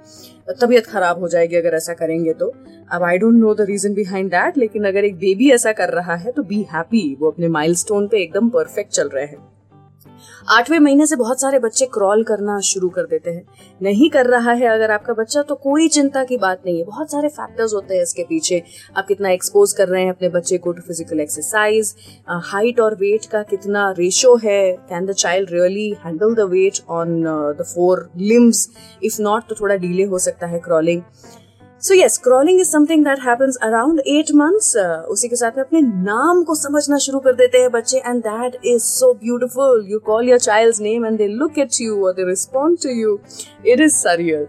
तबीयत 0.61 0.87
खराब 0.87 1.21
हो 1.21 1.29
जाएगी 1.29 1.57
अगर 1.57 1.75
ऐसा 1.75 1.95
करेंगे 1.95 2.33
तो। 2.35 2.53
अब 2.93 3.03
I 3.03 3.19
don't 3.19 3.35
know 3.35 3.55
the 3.55 3.67
reason 3.69 3.95
behind 3.95 4.31
that 4.31 4.59
लेकिन 4.59 4.85
अगर 4.89 5.05
एक 5.05 5.17
बेबी 5.19 5.51
ऐसा 5.53 5.73
कर 5.73 5.91
रहा 5.91 6.15
है 6.17 6.33
तो 6.33 6.43
बी 6.45 6.63
हैप्पी 6.73 7.17
वो 7.21 7.31
अपने 7.31 7.49
माइलस्टोन 7.51 8.09
पे 8.09 8.23
एकदम 8.23 8.49
परफेक्ट 8.51 8.93
चल 8.93 9.09
रहे 9.09 9.25
हैं। 9.25 9.58
आठवें 10.49 10.79
महीने 10.79 11.07
से 11.07 11.17
बहुत 11.17 11.41
सारे 11.41 11.59
बच्चे 11.59 11.87
क्रॉल 11.95 12.23
करना 12.25 12.59
शुरू 12.65 12.89
कर 12.89 13.07
देते 13.07 13.31
हैं। 13.31 13.43
नहीं 13.81 14.09
कर 14.11 14.27
रहा 14.27 14.53
है 14.53 14.67
अगर 14.67 14.91
आपका 14.91 15.13
बच्चा 15.15 15.43
तो 15.43 15.55
कोई 15.57 15.89
चिंता 15.89 16.23
की 16.25 16.37
बात 16.37 16.63
नहीं 16.67 16.79
है। 16.79 16.85
बहुत 16.85 17.11
सारे 17.11 17.29
फैक्टर्स 17.29 17.75
होते 17.75 17.95
हैं 17.95 18.03
इसके 18.03 18.23
पीछे। 18.25 18.63
आप 18.97 19.07
कितना 19.07 19.31
एक्सपोज 19.31 19.73
कर 19.73 19.89
रहे 19.89 20.03
हैं 20.03 20.11
अपने 20.11 20.29
बच्चे 20.29 20.59
को 20.59 20.73
टू 20.73 20.83
फ़िज़िकल 20.83 21.21
एक्सरसाइज 21.21 21.95
हाइट 22.29 22.81
और 22.81 22.95
वेट 23.01 23.25
का 23.33 23.43
कितना 23.51 23.91
रेशो 23.99 24.37
है 24.45 24.61
can 24.89 25.07
the 25.07 25.13
child 25.15 25.51
really 25.53 25.91
handle 26.05 26.35
the 26.35 26.49
weight 26.51 26.81
on 26.91 27.23
the 27.59 27.67
four 27.75 28.09
limbs 28.19 28.69
if 29.03 29.21
not 29.23 29.49
तो 29.49 29.55
थोड़ा 29.61 29.77
डिले 29.77 30.05
हो 30.05 30.19
सकता 30.21 30.47
है 30.47 30.59
crawling 30.61 31.03
so 31.83 31.95
yes 31.95 32.17
crawling 32.19 32.61
is 32.61 32.69
something 32.69 33.05
that 33.05 33.19
happens 33.23 33.57
around 33.63 34.01
eight 34.07 34.31
months 34.35 34.77
उसी 35.09 35.29
के 35.29 35.37
साथ 35.37 35.57
में 35.57 35.63
अपने 35.65 35.81
नाम 35.81 36.43
को 36.45 36.55
समझना 36.55 36.99
शुरू 36.99 37.19
कर 37.19 37.33
देते 37.33 37.59
हैं 37.59 37.71
बच्चे 37.71 37.99
and 37.99 38.21
that 38.23 38.57
is 38.67 38.83
so 38.83 39.13
beautiful 39.15 39.85
you 39.91 39.99
call 39.99 40.29
your 40.29 40.39
child 40.39 40.81
name 40.81 41.07
and 41.07 41.19
they 41.19 41.27
look 41.29 41.59
at 41.59 41.81
you 41.81 42.05
और 42.07 42.13
they 42.13 42.25
respond 42.29 42.79
to 42.83 42.91
you 42.91 43.19
it 43.67 43.81
is 43.81 43.95
surreal 43.95 44.47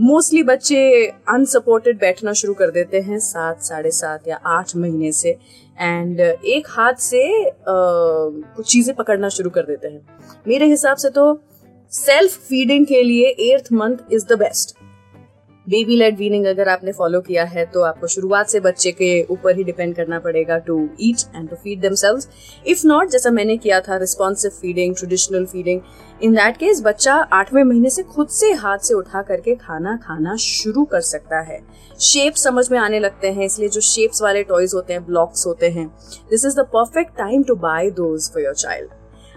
mostly 0.00 0.42
बच्चे 0.42 1.06
अनसपोर्टेड 1.28 1.98
बैठना 2.00 2.32
शुरू 2.32 2.54
कर 2.54 2.70
देते 2.70 3.00
हैं 3.00 3.18
सात 3.18 3.62
साढ़े 3.62 3.90
सात 3.90 4.28
या 4.28 4.40
आठ 4.46 4.76
महीने 4.76 5.12
से 5.12 5.30
एंड 5.80 6.20
uh, 6.20 6.44
एक 6.46 6.66
हाथ 6.68 6.94
से 7.00 7.22
uh, 7.44 8.56
कुछ 8.56 8.72
चीज़ें 8.72 8.94
पकड़ना 8.96 9.28
शुरू 9.28 9.50
कर 9.50 9.62
देते 9.62 9.88
हैं। 9.88 10.06
मेरे 10.48 10.66
हिसाब 10.66 10.96
से 10.96 11.10
तो 11.10 11.32
सेल्फ 11.92 12.38
फीडिंग 12.48 12.86
के 12.86 13.02
लिए 13.02 13.28
eighth 13.52 13.72
month 13.72 14.12
is 14.12 14.26
the 14.26 14.38
best 14.38 14.76
baby 15.66 15.96
led 15.96 16.16
weaning 16.18 16.46
अगर 16.46 16.68
आपने 16.68 16.92
फॉलो 16.92 17.20
किया 17.20 17.44
है 17.44 17.64
तो 17.66 17.82
आपको 17.82 18.06
शुरुआत 18.06 18.48
से 18.48 18.60
बच्चे 18.60 18.90
के 18.92 19.10
ऊपर 19.30 19.56
ही 19.56 19.64
डिपेंड 19.64 19.94
करना 19.96 20.18
पड़ेगा 20.18 20.58
to 20.58 20.76
eat 21.00 21.20
and 21.36 21.48
to 21.50 21.56
feed 21.56 21.80
themselves 21.80 22.28
if 22.66 22.86
not 22.86 23.10
जैसा 23.10 23.30
मैंने 23.30 23.56
किया 23.56 23.80
था 23.80 23.96
responsive 23.96 24.50
feeding 24.50 24.94
traditional 24.96 25.46
feeding 25.46 25.80
in 26.22 26.34
that 26.34 26.56
case 26.56 26.82
बच्चा 26.84 27.14
आठवें 27.32 27.62
महीने 27.62 27.90
से 27.90 28.02
खुद 28.04 28.28
से 28.30 28.52
हाथ 28.54 28.78
से 28.78 28.94
उठा 28.94 29.22
करके 29.22 29.54
खाना 29.54 29.96
खाना 29.96 30.34
शुरू 30.36 30.84
कर 30.84 31.00
सकता 31.02 31.40
है। 31.40 31.58
शेप 32.00 32.34
समझ 32.34 32.70
में 32.72 32.78
आने 32.78 33.00
लगते 33.00 33.30
हैं, 33.30 33.44
इसलिए 33.44 33.68
जो 33.68 33.80
शेप्स 33.82 34.22
वाले 34.22 34.42
टॉयज 34.42 34.74
होते 34.74 34.92
हैं 34.92 35.04
ब्लॉक्स 35.06 35.46
होते 35.46 35.70
हैं। 35.70 35.86
This 36.30 36.44
is 36.44 36.56
the 36.56 36.66
perfect 36.74 37.16
time 37.18 37.42
to 37.42 37.54
buy 37.56 37.90
those 37.92 38.30
for 38.32 38.42
your 38.42 38.54
child 38.54 38.90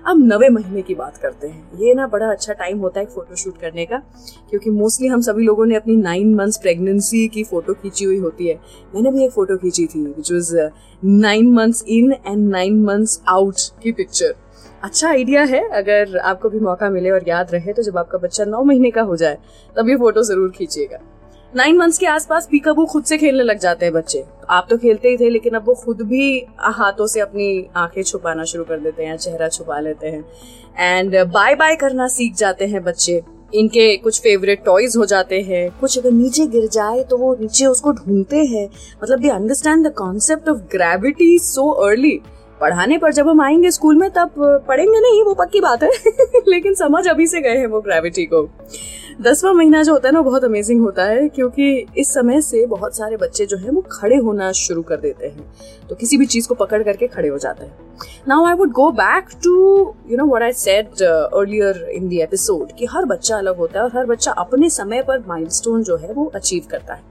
अब 0.07 0.17
नवे 0.23 0.47
महीने 0.49 0.81
की 0.81 0.95
बात 0.95 1.17
करते 1.17 1.47
हैं। 1.47 1.79
ये 1.79 1.93
ना 1.93 2.05
बड़ा 2.07 2.29
अच्छा 2.31 2.53
टाइम 2.53 2.79
होता 2.79 2.99
है 2.99 3.05
फोटोशूट 3.05 3.57
करने 3.57 3.85
का, 3.85 3.97
क्योंकि 4.49 4.69
मोस्टली 4.69 5.07
हम 5.07 5.21
सभी 5.21 5.43
लोगों 5.43 5.65
ने 5.65 5.75
अपनी 5.75 5.95
नाइन 5.95 6.33
मंथ्स 6.35 6.57
प्रेगनेंसी 6.57 7.27
की 7.27 7.43
फ़ोटो 7.43 7.73
खींची 7.73 8.05
हुई 8.05 8.17
होती 8.19 8.47
है। 8.47 8.55
मैंने 8.95 9.11
भी 9.11 9.25
एक 9.25 9.31
फ़ोटो 9.31 9.57
खींची 9.57 9.85
थी 9.85 10.05
which 10.05 10.31
was 10.31 10.55
nine 11.03 11.51
months 11.53 11.83
in 11.87 12.13
and 12.13 12.47
nine 12.49 12.81
months 12.83 13.21
out 13.29 13.55
की 13.83 13.91
पिक्चर 13.91 14.35
अच्छा 14.83 15.09
आइडिया 15.09 15.43
है, 15.43 15.61
अगर 15.69 16.17
आपको 16.19 16.49
भी 16.49 16.59
मौका 16.59 16.89
मिले 16.89 17.09
और 17.11 17.27
याद 17.27 17.51
रहे 17.51 17.73
तो 17.73 17.83
जब 17.83 17.97
आपका 17.97 18.17
बच्चा 18.17 18.45
नौ 18.45 18.63
महीने 18.63 18.91
का 18.91 19.01
हो 19.01 19.15
जाए, 19.15 19.37
तब 19.75 19.89
ये 19.89 19.95
फ़ोटो 19.97 20.23
ज़रूर 20.23 20.51
खींचिएगा। 20.51 20.97
नाइन 21.55 21.77
मंथ्स 21.77 21.97
के 21.97 22.05
आसपास 22.05 22.47
पीकाबू 22.51 22.85
खुद 22.85 23.03
से 23.03 23.17
खेलने 23.17 23.43
लग 23.43 23.59
जाते 23.59 23.85
हैं 23.85 23.93
बच्चे? 23.93 24.23
आप 24.49 24.67
तो 24.69 24.77
खेलते 24.77 25.09
ही 25.09 25.17
थे, 25.17 25.29
लेकिन 25.29 25.53
अब 25.53 25.67
वो 25.67 25.73
खुद 25.73 26.01
भी 26.01 26.45
हाथों 26.59 27.07
से 27.07 27.19
अपनी 27.19 27.67
आँखें 27.75 28.01
छुपाना 28.03 28.43
शुरू 28.43 28.63
कर 28.63 28.79
देते 28.79 29.03
हैं, 29.03 29.17
चेहरा 29.17 29.47
छुपा 29.47 29.79
लेते 29.79 30.07
हैं। 30.07 30.23
एंड 30.79 31.15
बाय 31.25 31.55
बाय 31.55 31.75
करना 31.75 32.07
सीख 32.07 32.35
जाते 32.35 32.65
हैं 32.65 32.83
बच्चे। 32.83 33.21
इनके 33.53 33.95
कुछ 33.97 34.19
फेवरेट 34.21 34.63
टॉयज 34.65 34.97
हो 34.97 35.05
जाते 35.05 35.41
हैं। 35.41 35.69
कुछ 35.79 35.97
अगर 35.97 36.11
नीचे 36.11 36.47
गिर 36.47 36.67
जाए 36.67 37.03
तो 37.03 37.17
वो 37.17 37.35
नीचे 37.41 37.65
उसको 37.65 37.91
ढूंढते 37.91 38.45
हैं। 38.45 38.67
मतलब 39.03 39.19
they 39.19 39.29
understand 39.29 39.87
the 39.87 39.93
concept 39.93 40.49
of 40.49 40.57
gravity 40.71 41.37
so 41.39 41.69
early 41.69 42.19
पढ़ाने 42.61 42.97
पर 42.97 43.13
जब 43.13 43.27
हम 43.27 43.41
आएँगे 43.41 43.71
स्कूल 43.71 43.95
में, 43.95 44.09
तब 44.11 44.31
पढ़ेंगे 44.67 44.99
नहीं, 44.99 45.23
वो 45.23 45.33
पक्की 45.33 45.59
बात 45.59 45.83
है। 45.83 45.89
लेकिन 46.47 46.73
समझ 46.73 47.07
अभी 47.07 47.27
से 47.27 47.41
गए 47.41 47.57
हैं 47.57 47.67
वो 47.67 47.81
ग्रेविटी 47.81 48.25
को। 48.25 48.49
दसवां 49.21 49.53
महीना 49.53 49.83
जो 49.83 49.93
होता 49.93 50.09
है 50.09 50.13
ना 50.13 50.21
बहुत 50.21 50.43
अमेजिंग 50.43 50.81
होता 50.81 51.03
है, 51.03 51.29
क्योंकि 51.29 51.85
इस 51.97 52.13
समय 52.13 52.41
से 52.41 52.65
बहुत 52.65 52.97
सारे 52.97 53.17
बच्चे 53.17 53.45
जो 53.45 53.57
है, 53.57 53.69
वो 53.69 53.83
खड़े 53.91 54.15
होना 54.15 54.51
शुरू 54.51 54.81
कर 54.81 54.97
देते 54.97 55.27
हैं। 55.27 55.53
तो 55.89 55.95
किसी 55.95 56.17
भी 56.17 56.25
चीज़ 56.25 56.47
को 56.47 56.55
पकड़ 56.55 56.83
करके 56.83 57.07
खड़े 57.07 57.29
हो 57.29 57.37
जाते 57.37 57.65
हैं। 57.65 57.77
Now 58.27 58.45
I 58.45 58.53
would 58.53 58.71
go 58.71 58.91
back 58.91 59.25
to 59.43 59.51
you 60.09 60.17
know 60.17 60.25
what 60.25 60.43
I 60.43 60.53
said 60.53 61.01
earlier 61.03 61.89
in 61.93 62.09
the 62.09 62.13
episode 62.13 62.71
कि 62.71 62.85
हर 62.85 63.05
बच्चा 63.05 63.37
अलग 63.37 63.57
होता 63.57 63.79
है 63.79 63.85
और 63.85 63.91
हर 63.95 64.05
बच्चा 64.05 64.31
अपने 64.31 64.69
समय 64.69 65.01
पर 65.01 65.23
माइलस्टोन 65.27 65.83
जो 65.83 65.97
है, 65.97 66.13
वो 66.13 66.31
अचीव 66.35 66.63
करता 66.71 66.93
है। 66.93 67.03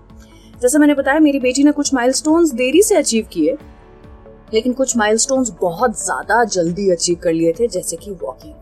जैसे 0.62 0.79
मैंने 0.79 0.95
बताया, 0.95 1.21
मेरी 1.21 1.38
बेटी 1.38 1.65
ने 1.65 1.73
कुछ 1.73 1.95
माइलस्टोन्स 1.95 2.53
देरी 2.53 2.83
से 2.83 2.97
अचीव 2.97 3.26
किए 3.33 3.57
लेकिन 4.55 4.73
कुछ 4.73 4.97
माइलस्टोन्स 4.97 5.53
बहुत 5.61 5.99
ज़्यादा 6.05 6.43
जल्दी 6.45 6.91
अचीव 6.91 7.19
कर 7.23 7.33
लिए 7.33 7.53
थे 7.53 7.69
जैसे 7.69 7.97
कि 7.97 8.11
walking 8.23 8.53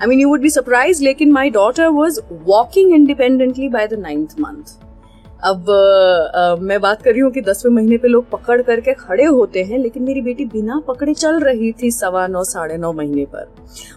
I 0.00 0.06
mean 0.06 0.20
you 0.20 0.28
would 0.28 0.40
be 0.40 0.50
surprised 0.50 1.02
लेकिन 1.04 1.32
my 1.32 1.50
daughter 1.50 1.86
was 1.86 2.20
walking 2.46 2.92
independently 2.94 3.68
by 3.68 3.86
the 3.86 3.98
ninth 4.00 4.34
month 4.40 4.76
अब 5.44 5.62
uh, 5.62 6.62
मैं 6.62 6.80
बात 6.80 7.02
कर 7.02 7.12
रही 7.12 7.20
हूँ 7.20 7.30
कि 7.32 7.40
दसवें 7.40 7.72
महीने 7.72 7.96
पे 7.98 8.08
लोग 8.08 8.28
पकड़ 8.30 8.60
करके 8.62 8.92
खड़े 8.94 9.24
होते 9.24 9.62
हैं 9.64 9.78
लेकिन 9.78 10.02
मेरी 10.02 10.22
बेटी 10.22 10.44
बिना 10.44 10.80
पकड़े 10.88 11.14
चल 11.14 11.40
रही 11.40 11.72
थी 11.72 11.90
सवा 11.90 12.26
नौ 12.26 12.44
साढ़े 12.44 12.76
नौ 12.76 12.92
महीने 12.92 13.24
पर. 13.24 13.46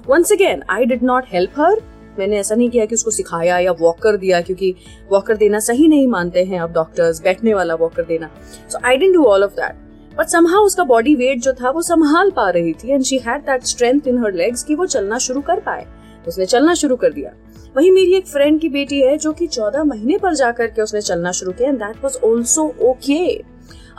Once 0.10 0.32
again 0.32 0.64
I 0.70 0.86
did 0.86 1.04
not 1.04 1.26
help 1.34 1.60
her 1.60 1.82
मैंने 2.20 2.40
ऐसा 2.40 2.56
नहीं 2.56 2.70
किया 2.70 2.86
कि 2.86 2.96
उसको 2.96 3.12
सिखाया 3.12 3.60
या 3.60 3.72
वॉकर 3.72 4.18
दिया 4.18 4.42
क्योंकि 4.42 4.74
वॉकर 5.12 5.38
देना 5.38 5.60
सही 5.60 5.88
नहीं 5.88 6.08
मानते 6.08 6.44
हैं 6.44 6.60
अब 6.60 6.74
डॉक्टर्स 6.74 7.22
बैठने 7.24 7.54
वाला 7.54 7.76
वॉकर 7.76 8.04
देना. 8.04 8.30
So 8.70 8.80
I 8.86 8.98
didn't 8.98 9.14
do 9.14 9.24
all 9.24 9.44
of 9.44 9.52
that 9.52 9.89
but 10.20 10.28
somehow 10.28 10.60
उसका 10.60 10.84
बॉडी 10.84 11.16
वेट 11.16 11.40
जो 11.42 11.54
था 11.54 11.70
वो 11.70 11.82
संभाल 11.82 12.32
पा 12.32 12.50
रही 12.50 12.74
थी 12.74 12.92
and 12.92 13.04
she 13.04 13.18
had 13.18 13.42
that 13.42 13.64
strength 13.66 14.08
in 14.08 14.24
her 14.24 14.34
legs 14.34 14.64
कि 14.64 14.76
वो 14.76 14.86
चलना 14.86 15.18
शुरू 15.18 15.42
कर 15.42 15.60
पाए। 15.60 15.86
उसने 16.28 16.46
चलना 16.46 16.74
शुरू 16.74 16.96
कर 16.96 17.14
दिया। 17.14 17.32
वही 17.76 17.92
मेरी 17.92 18.16
एक 18.16 18.28
फ्रेंड 18.28 18.60
की 18.62 18.70
बेटी 18.70 19.02
है 19.02 19.18
जो 19.18 19.32
कि 19.34 19.48
चौदह 19.48 19.84
महीने 19.84 20.18
पर 20.18 20.34
जाकर 20.36 20.68
के 20.68 20.82
उसने 20.82 21.02
चलना 21.02 21.32
शुरू 21.32 21.52
किया 21.52 21.70
and 21.70 21.78
that 21.80 22.04
was 22.04 22.18
also 22.26 22.68
okay 22.82 23.26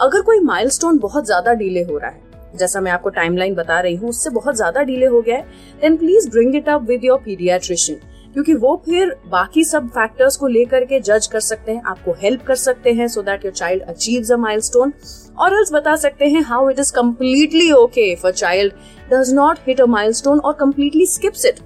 अगर 0.01 0.23
कोई 0.23 0.41
माइलस्टोन 0.41 0.99
बहुत 0.99 1.27
ज़्यादा 1.27 1.53
डिले 1.55 1.83
हो 1.83 1.99
रहा 1.99 2.11
है, 2.11 2.21
जैसा 2.59 2.81
मैं 2.81 2.93
आपको 2.93 3.11
टाइमलाइन 3.11 3.55
बता 3.55 3.81
रही 3.81 3.95
हूँ, 3.97 4.09
उससे 4.09 4.31
बहुत 4.31 4.57
ज़्यादा 4.57 4.83
डिले 4.83 5.07
हो 5.07 5.21
गया 5.21 5.37
है 5.37 5.43
then 5.81 5.97
please 5.97 6.29
bring 6.31 6.57
it 6.57 6.69
up 6.69 6.83
with 6.83 7.05
your 7.05 7.19
paediatrician 7.25 8.01
क्योंकि 8.35 8.55
वो 8.55 8.75
फिर 8.85 9.15
बाकी 9.29 9.65
सब 9.65 9.89
फैक्टर्स 9.89 10.37
को 10.37 10.47
लेकर 10.47 10.85
के 10.85 11.01
जज 11.01 11.27
कर 11.27 11.41
सकते 11.41 11.73
हैं, 11.73 11.83
आपको 11.83 12.13
हेल्प 12.13 12.43
कर 12.47 12.55
सकते 12.57 12.93
हैं 12.93 13.09
so 13.09 13.23
that 13.23 13.45
your 13.45 13.55
child 13.55 13.83
achieves 13.85 14.31
a 14.33 14.37
milestone 14.37 14.93
or 15.39 15.55
else 15.55 15.73
बता 15.73 15.97
सकते 15.97 16.29
हैं 16.29 16.43
how 16.43 16.71
it 16.71 16.79
is 16.79 16.93
completely 16.93 17.71
okay 17.73 18.15
for 18.17 18.33
child 18.33 18.73
does 19.13 19.33
not 19.35 19.59
hit 19.69 19.81
a 19.81 19.87
milestone 19.89 20.39
or 20.39 20.53
completely 20.61 21.07
skips 21.07 21.47
it 21.47 21.61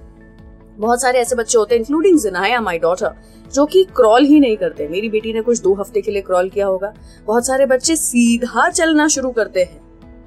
बहुत 0.77 1.01
सारे 1.01 1.19
ऐसे 1.19 1.35
बच्चे 1.35 1.57
होते 1.57 1.75
हैं 1.75 1.79
इंक्लूडिंग 1.79 2.19
जिनाया 2.19 2.61
माई 2.61 2.79
डॉटर 2.79 3.11
जो 3.53 3.65
कि 3.65 3.83
क्रॉल 3.95 4.25
ही 4.25 4.39
नहीं 4.39 4.57
करते। 4.57 4.87
मेरी 4.87 5.09
बेटी 5.09 5.33
ने 5.33 5.41
कुछ 5.41 5.59
दो 5.61 5.73
हफ़्ते 5.73 6.01
के 6.01 6.11
लिए 6.11 6.21
क्रॉल 6.21 6.49
किया 6.49 6.65
होगा। 6.67 6.93
बहुत 7.27 7.45
सारे 7.47 7.65
बच्चे 7.65 7.95
सीधा 7.95 8.69
चलना 8.69 9.07
शुरू 9.07 9.29
करते 9.31 9.63
हैं। 9.63 9.79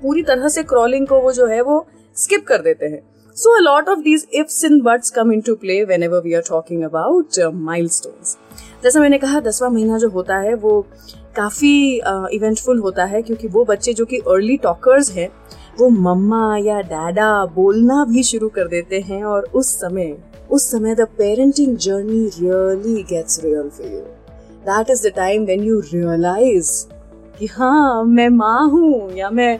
पूरी 0.03 0.23
तरह 0.23 0.49
से 0.49 0.63
क्रॉलिंग 0.63 1.07
को 1.07 1.19
वो 1.21 1.33
जो 1.33 1.47
है 1.47 1.61
वो 1.63 1.87
स्किप 2.17 2.45
कर 2.47 2.63
देते 2.63 2.87
हैं। 2.87 3.01
A 3.47 3.61
lot 3.61 3.89
of 3.89 3.99
these 3.99 4.27
ifs 4.35 4.65
in 4.65 4.81
buts 4.81 5.11
come 5.11 5.33
in 5.33 5.41
to 5.41 5.55
play 5.55 5.83
whenever 6.03 6.21
we 6.21 6.35
are 6.35 6.43
talking 6.49 6.83
about 6.83 7.39
mile 7.55 7.89
जैसे 8.83 9.01
मैंने 9.01 9.19
कहा 9.19 9.41
दसवां 9.41 9.71
महीना 9.73 9.99
जो 9.99 10.09
होता 10.09 10.37
है 10.39 10.55
वो 10.55 10.81
काफ़ी 11.37 12.01
इवेंटफुल 12.35 12.77
uh, 12.77 12.85
होता 12.85 13.05
है 13.05 13.23
क्योंकि 13.23 13.49
वो 13.49 13.65
बच्चे 13.65 13.93
जो 13.93 14.05
कि 14.05 14.19
अर्ली 14.19 14.57
टॉकर्स 14.57 15.11
हैं 15.11 15.29
वो 15.79 15.89
मम्मा 15.89 16.57
या 16.59 16.81
डैडा 16.81 17.45
बोलना 17.55 18.05
भी 18.05 18.23
शुरू 18.23 18.49
कर 18.49 18.69
देते 18.69 19.01
हैं 19.01 19.23
और 19.25 19.45
उस 19.55 19.75
समय 19.81 20.17
उस 20.51 20.71
समय 20.71 20.95
the 20.95 21.07
parenting 21.19 21.77
journey 21.77 22.27
really 22.41 23.03
gets 23.03 23.41
real 23.45 23.69
for 23.69 23.87
you 23.87 24.01
that 24.67 24.91
is 24.91 25.07
the 25.09 25.13
time 25.17 25.45
when 25.45 25.65
you 25.65 25.81
realise 25.81 26.73
कि 27.39 27.47
हाँ 27.47 28.03
मैं 28.05 28.29
माँ 28.29 28.69
हूँ 28.69 29.13
या 29.13 29.31
मैं 29.31 29.59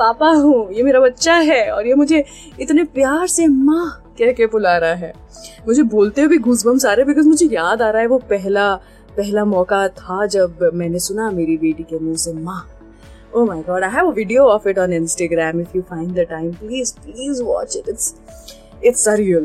पापा 0.00 0.30
हूँ 0.32 0.72
ये 0.74 0.82
मेरा 0.82 1.00
बच्चा 1.00 1.34
है 1.50 1.62
और 1.72 1.86
ये 1.86 1.94
मुझे 1.94 2.24
इतने 2.60 2.84
प्यार 2.96 3.26
से 3.28 3.46
माँ 3.46 3.86
कह 4.18 4.32
के 4.32 4.46
बुला 4.46 4.76
रहा 4.78 4.94
है 4.94 5.12
मुझे 5.66 5.82
बोलते 5.94 6.22
हुए 6.22 6.38
घुसबम 6.38 6.78
सारे 6.78 7.04
बिकॉज़ 7.04 7.28
मुझे 7.28 7.46
याद 7.52 7.82
आ 7.82 7.90
रहा 7.90 8.02
है 8.02 8.08
वो 8.08 8.18
पहला 8.30 8.74
पहला 9.16 9.44
मौका 9.44 9.86
था 10.00 10.26
जब 10.34 10.68
मैंने 10.74 10.98
सुना 10.98 11.30
मेरी 11.30 11.56
बेटी 11.58 11.82
के 11.82 11.98
मुँह 11.98 12.16
से 12.16 12.32
माँ 12.34 12.66
Oh 13.32 13.46
my 13.46 13.62
god, 13.62 13.84
I 13.84 13.88
have 13.88 14.08
a 14.08 14.12
video 14.12 14.48
of 14.48 14.66
it 14.66 14.76
on 14.76 14.90
Instagram. 14.90 15.60
If 15.62 15.72
you 15.72 15.82
find 15.84 16.16
the 16.16 16.26
time, 16.26 16.54
please, 16.54 16.92
please 16.94 17.40
watch 17.40 17.76
it. 17.76 17.86
It's 17.86 18.16
it's 18.82 19.06
surreal. 19.06 19.44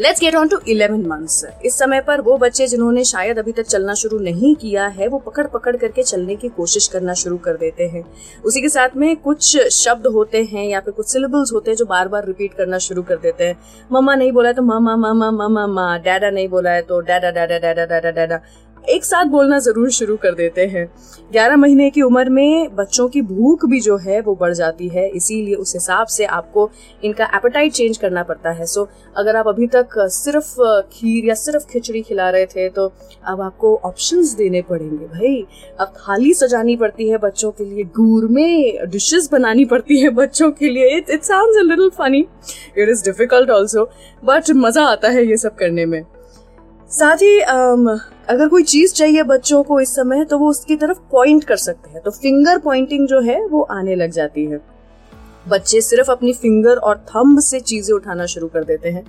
Let's 0.00 0.20
get 0.20 0.34
on 0.34 0.48
to 0.48 0.56
eleven 0.68 1.00
months 1.06 1.44
इस 1.64 1.74
समय 1.78 2.00
पर 2.00 2.20
वो 2.20 2.36
बच्चे 2.38 2.66
जिन्होंने 2.66 3.02
शायद 3.04 3.38
अभी 3.38 3.52
तक 3.52 3.62
चलना 3.64 3.94
शुरू 3.94 4.18
नहीं 4.18 4.54
किया 4.54 4.86
है 4.88 5.08
वो 5.08 5.18
पकड़ 5.18 5.46
पकड़ 5.46 5.76
करके 5.76 6.02
चलने 6.02 6.36
की 6.36 6.48
कोशिश 6.50 6.86
करना 6.88 7.14
शुरू 7.14 7.36
कर 7.38 7.56
देते 7.56 7.86
हैं 7.86 8.02
उसी 8.44 8.60
के 8.60 8.68
साथ 8.68 8.96
में 8.96 9.16
कुछ 9.18 9.56
शब्द 9.72 10.06
होते 10.06 10.42
हैं 10.44 10.64
या 10.64 10.80
फिर 10.80 10.94
कुछ 10.94 11.08
सिलेबल्स 11.08 11.52
होते 11.52 11.70
हैं 11.70 11.76
जो 11.78 11.86
बार 11.86 12.08
बार 12.08 12.26
रिपीट 12.26 12.54
करना 12.54 12.78
शुरू 12.78 13.02
कर 13.02 13.16
देते 13.18 13.44
हैं 13.44 13.58
मम्मा 13.90 14.14
नहीं 14.14 14.32
बोला 14.32 14.48
है 14.48 14.54
तो 14.54 14.62
मामा 14.62 14.96
मामा 14.96 15.30
मामा 15.32 15.66
मा 15.68 15.96
डैडा 15.98 16.30
नहीं 16.30 16.48
बोला 16.48 16.70
है 16.70 16.82
तो 16.82 17.00
डैडा 17.02 17.30
डैडा 17.30 17.58
डैडा 17.58 17.84
डैडा 17.84 18.10
डैडा 18.12 18.40
एक 18.84 19.04
साथ 19.04 19.24
बोलना 19.26 19.58
ज़रूर 19.58 19.90
शुरू 19.90 20.16
कर 20.16 20.34
देते 20.34 20.66
हैं। 20.66 20.86
ग्यारह 21.32 21.56
महीने 21.56 21.88
की 21.90 22.02
उम्र 22.02 22.28
में 22.30 22.74
बच्चों 22.76 23.08
की 23.08 23.22
भूख 23.22 23.64
भी 23.66 23.80
जो 23.80 23.96
है 23.98 24.20
वो 24.20 24.34
बढ़ 24.34 24.52
जाती 24.54 24.88
है, 24.88 25.08
इसीलिए 25.08 25.54
उस 25.54 25.74
हिसाब 25.74 26.06
से 26.06 26.24
आपको 26.26 26.68
इनका 27.04 27.24
एपेटाइट 27.36 27.72
चेंज 27.72 27.96
करना 27.96 28.22
पड़ता 28.22 28.50
है। 28.50 28.66
सो 28.66 28.88
अगर 29.16 29.36
आप 29.36 29.48
अभी 29.48 29.66
तक 29.66 29.98
सिर्फ़ 30.10 30.54
खीर 30.92 31.26
या 31.26 31.34
सिर्फ़ 31.36 31.66
खिचड़ी 31.72 32.02
खिला 32.02 32.28
रहे 32.30 32.46
थे 32.46 32.68
तो 32.70 32.86
अब 33.24 33.40
आपको 33.40 33.74
ऑप्शंस 33.84 34.34
देने 34.34 34.62
पड़ेंगे 34.62 35.06
भाई। 35.06 35.44
अब 35.80 35.92
थाली 35.98 36.32
सजानी 36.34 36.76
पड़ती 36.76 37.08
है 37.08 37.18
बच्चों 37.18 37.50
के 37.50 37.64
लिए 37.64 37.84
गूर 37.96 38.28
में 38.28 38.88
डिशेस 38.90 39.28
बनानी 39.32 39.64
पड़ती 39.64 40.00
है 40.00 40.10
बच्चों 40.12 40.50
के 40.52 40.68
लिए। 40.68 40.96
It 40.96 41.10
it 41.10 41.30
a 41.30 41.62
little 41.62 41.90
funny 41.98 42.26
it 42.78 42.88
is 42.88 43.04
difficult 43.04 43.50
also 43.50 43.90
but 44.22 44.50
मज़ा 44.56 44.84
आता 44.84 45.08
है 45.08 45.26
ये 45.26 45.36
सब 45.36 45.54
करने 45.56 45.86
में। 45.86 46.02
साथ 46.90 47.16
ही 47.16 47.38
अगर 47.40 48.48
कोई 48.48 48.62
चीज़ 48.62 48.92
चाहिए 48.94 49.22
बच्चों 49.22 49.62
को 49.62 49.78
इस 49.80 49.94
समय 49.94 50.24
तो 50.24 50.38
वो 50.38 50.48
उसकी 50.50 50.76
तरफ़ 50.76 50.98
पॉइंट 51.10 51.44
कर 51.44 51.56
सकते 51.56 51.90
हैं। 51.90 52.00
तो 52.02 52.10
फिंगर 52.10 52.58
पॉइंटिंग 52.58 53.06
जो 53.08 53.20
है, 53.20 53.44
वो 53.46 53.62
आने 53.62 53.94
लग 53.94 54.10
जाती 54.10 54.44
है। 54.44 54.60
बच्चे 55.48 55.80
सिर्फ़ 55.80 56.10
अपनी 56.10 56.32
फिंगर 56.32 56.76
और 56.76 56.98
थंब 57.08 57.40
से 57.40 57.60
चीज़ें 57.60 57.94
उठाना 57.94 58.26
शुरू 58.26 58.48
कर 58.48 58.64
देते 58.64 58.88
हैं। 58.88 59.04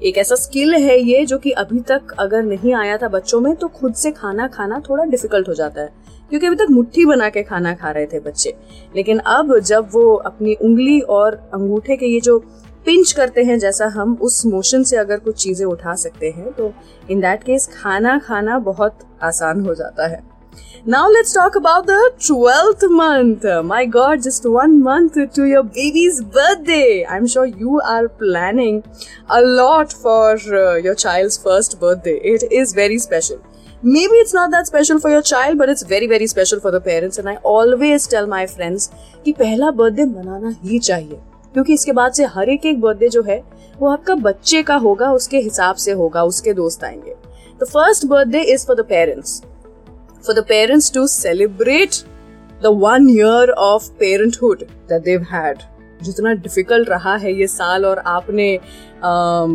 एक 0.00 0.18
ऐसा 0.18 0.34
स्किल 0.34 0.74
है 0.74 0.98
ये, 1.00 1.24
जो 1.26 1.38
कि 1.38 1.50
अभी 1.52 1.80
तक 1.80 2.14
अगर 2.18 2.42
नहीं 2.42 2.74
आया 2.74 2.96
था 2.96 3.08
बच्चों 3.08 3.40
में 3.40 3.54
तो 3.56 3.68
खुद 3.70 3.94
से 3.94 4.10
खाना 4.10 4.48
खाना 4.48 4.80
थोड़ा 4.88 5.04
डिफ़िकल्ट 5.04 5.48
हो 5.48 5.54
जाता 5.54 5.80
है। 5.80 5.92
क्योंकि 6.30 6.46
अभी 6.46 6.56
तक 6.56 6.70
मुट्ठी 6.70 7.04
बना 7.06 7.28
के 7.28 7.42
खाना 7.42 7.74
खा 7.74 7.90
रहे 7.90 8.06
थे 8.06 8.20
बच्चे। 8.20 8.54
लेकिन 8.96 9.18
अब 9.18 9.58
जब 9.58 9.88
वो 9.92 10.14
अपनी 10.16 10.54
उंगली 10.54 11.00
और 11.00 11.34
अंगूठे 11.54 11.96
के 11.96 12.06
ये 12.06 12.20
जो 12.20 12.38
पिंच 12.86 13.12
करते 13.12 13.42
हैं 13.44 13.58
जैसा 13.58 13.86
हम 13.94 14.18
उस 14.22 14.44
मोशन 14.46 14.82
से 14.84 14.96
अगर 14.96 15.18
कुछ 15.18 15.42
चीज़ें 15.42 15.66
उठा 15.66 15.94
सकते 15.96 16.30
हैं 16.30 16.52
तो 16.52 16.72
इन 17.10 17.20
दैट 17.20 17.42
केस 17.42 17.68
खाना 17.74 18.18
खाना 18.26 18.58
बहुत 18.60 18.98
आसान 19.22 19.60
हो 19.66 19.74
जाता 19.74 20.06
है। 20.06 20.22
Now 20.88 21.10
let's 21.10 21.34
talk 21.34 21.56
about 21.56 21.86
the 21.86 22.10
twelfth 22.26 22.84
month 22.92 23.46
my 23.64 23.86
God 23.86 24.20
just 24.20 24.46
one 24.46 24.76
month 24.82 25.18
to 25.36 25.44
your 25.44 25.62
baby's 25.64 26.20
birthday 26.36 27.02
I 27.02 27.16
am 27.16 27.26
sure 27.26 27.46
you 27.60 27.78
are 27.80 28.06
planning 28.20 28.80
a lot 29.32 29.92
for 30.02 30.80
your 30.84 30.94
child 30.94 31.32
first 31.44 31.78
birthday 32.04 32.20
it 32.34 32.52
is 32.52 32.76
very 32.76 32.98
special 32.98 33.38
maybe 34.08 34.20
it's 34.20 34.34
not 34.34 34.50
that 34.50 34.66
special 34.66 34.98
for 34.98 35.12
your 35.12 35.22
child 35.22 35.58
but 35.58 35.68
it's 35.68 35.90
very 35.90 36.06
very 36.06 36.26
special 36.28 36.58
for 36.58 36.78
the 36.78 36.82
parents 36.84 37.18
and 37.18 37.28
I 37.28 37.36
always 37.46 38.08
tell 38.10 38.26
my 38.26 38.46
friends 38.46 38.90
कि 39.24 39.32
पहला 39.32 39.70
birthday 39.70 40.04
मनाना 40.04 40.54
ही 40.62 40.78
चाहिए। 40.78 41.20
क्योंकि 41.54 41.74
इसके 41.74 41.92
बाद 41.92 42.12
से 42.12 42.24
हर 42.26 42.48
एक 42.48 42.66
एक 42.66 42.80
बर्थडे 42.80 43.08
जो 43.08 43.22
है, 43.22 43.42
वो 43.78 43.88
आपका 43.88 44.14
बच्चे 44.14 44.62
का 44.62 44.76
होगा, 44.76 45.10
उसके 45.12 45.38
हिसाब 45.40 45.76
से 45.76 45.92
होगा, 45.92 46.22
उसके 46.24 46.52
दोस्त 46.52 46.84
आएँगे। 46.84 47.14
The 47.60 47.64
first 47.64 48.06
birthday 48.06 48.42
is 48.44 48.66
for 48.66 48.76
the 48.76 48.86
parents 48.88 49.40
for 50.24 50.34
the 50.34 50.44
parents 50.48 50.92
to 50.94 51.06
celebrate 51.08 51.94
the 52.62 52.78
one 52.82 53.08
year 53.10 53.50
of 53.50 53.88
parenthood 54.00 54.62
that 54.62 55.02
they 55.02 55.26
had 55.30 55.62
जितना 56.00 56.32
डिफ़िकल्ट 56.34 56.88
रहा 56.88 57.14
है 57.16 57.32
ये 57.32 57.46
साल 57.46 57.84
और 57.86 57.98
आपने 57.98 58.52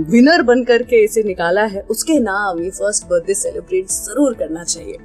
विनर 0.09 0.41
बन 0.41 0.63
करके 0.63 1.03
इसे 1.03 1.23
निकाला 1.23 1.63
है, 1.63 1.81
उसके 1.81 2.19
नाम 2.19 2.59
ये 2.59 2.69
फ़र्स्ट 2.69 3.07
बर्थडे 3.09 3.33
सेलिब्रेट 3.33 3.87
ज़रूर 3.87 4.33
करना 4.33 4.63
चाहिए। 4.63 4.97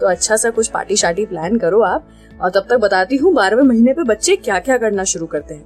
तो 0.00 0.06
अच्छा 0.06 0.36
सा 0.36 0.50
कुछ 0.50 0.68
पार्टी 0.68 0.96
शार्टी 0.96 1.26
प्लान 1.26 1.56
करो 1.58 1.80
आप। 1.82 2.08
और 2.40 2.50
तब 2.50 2.66
तक 2.70 2.76
बताती 2.76 3.16
हूँ, 3.16 3.32
बारहवें 3.34 3.62
महीने 3.64 3.92
पे 3.92 4.02
बच्चे 4.04 4.36
क्या 4.36 4.58
क्या 4.60 4.76
करना 4.78 5.04
शुरू 5.04 5.26
करते 5.26 5.54
हैं। 5.54 5.64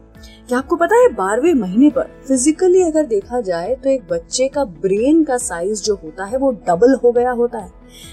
क्या 0.51 0.59
आपको 0.59 0.77
पता 0.77 0.97
है, 0.97 1.09
बारहवें 1.09 1.55
महीने 1.55 1.89
पर 1.91 2.07
फिजिकली 2.29 2.83
अगर 2.83 3.05
देखा 3.07 3.41
जाए 3.41 3.75
तो 3.75 3.89
एक 3.91 4.07
बच्चे 4.11 4.47
का 4.49 4.65
ब्रेन 4.65 5.23
का 5.25 5.37
साइज़ 5.39 5.83
जो 5.83 5.95
होता 5.95 6.25
है 6.25 6.39
वो 6.39 6.51
डबल 6.69 6.95
हो 7.05 7.13
गया 7.13 7.31
होता 7.31 7.59
है। 7.59 7.71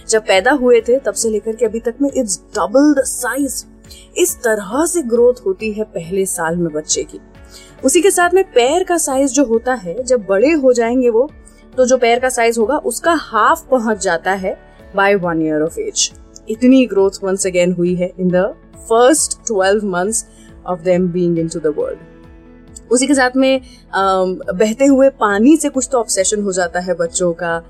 जब 0.10 0.22
पैदा 0.22 0.52
हुए 0.54 0.82
थे, 0.82 0.98
तब 0.98 1.14
से 1.14 1.30
लेकर 1.30 1.56
के 1.56 1.66
अभी 1.66 1.80
तक 1.80 1.96
में 2.02 2.10
इट्स 2.12 2.40
डबल 2.56 2.94
द 2.94 3.04
साइज़ 3.04 3.64
इस 4.18 4.36
तरह 4.44 4.86
से 4.86 5.02
ग्रोथ 5.04 5.46
होती 5.46 5.72
है 5.72 5.84
पहले 5.86 6.26
साल 6.26 6.58
में 6.58 6.72
बच्चे 6.74 7.04
की। 7.04 7.20
उसी 7.84 8.02
के 8.02 8.12
साथ 8.12 8.34
में 8.34 8.44
पैर 8.46 8.84
का 8.84 8.98
साइज़ 8.98 9.34
जो 9.34 9.46
होता 9.46 9.74
है, 9.76 10.04
जब 10.04 10.26
बड़े 10.26 10.52
हो 10.52 10.74
जाएँगे 10.74 11.10
वो 11.10 11.30
तो 11.74 11.86
जो 11.86 11.98
पैर 11.98 12.20
का 12.20 12.30
साइज़ 12.30 12.60
होगा, 12.60 12.78
उसका 12.78 13.14
हाफ़ 13.14 13.66
पहुँच 13.72 14.04
जाता 14.04 14.34
है 14.34 14.58
by 14.96 15.16
one 15.16 15.42
year 15.42 15.62
of 15.62 15.80
age 15.80 16.12
इतनी 16.50 16.86
ग्रोथ 16.86 17.24
वंस 17.24 17.48
अगेन 17.48 17.72
हुई 17.72 17.96
है 17.96 18.12
in 18.20 18.30
the 18.30 18.46
first 18.90 19.38
twelve 19.48 19.86
months 19.88 20.26
of 20.66 20.82
them 20.82 21.10
being 21.10 21.40
into 21.40 21.60
the 21.60 21.74
world 21.78 22.17
उसी 22.92 23.08
के 23.08 23.14
साथ 23.14 23.36
में 23.36 23.62
बहते 23.94 24.86
हुए 24.86 25.10
पानी 25.20 25.56
से 25.58 25.70
कुछ 25.70 25.88
तो 25.92 26.00
ऑब्सेशन 26.00 26.44
हो 26.44 26.52
जाता 26.52 26.80
है 26.80 26.94
बच्चों 26.96 27.32
का। 27.34 27.62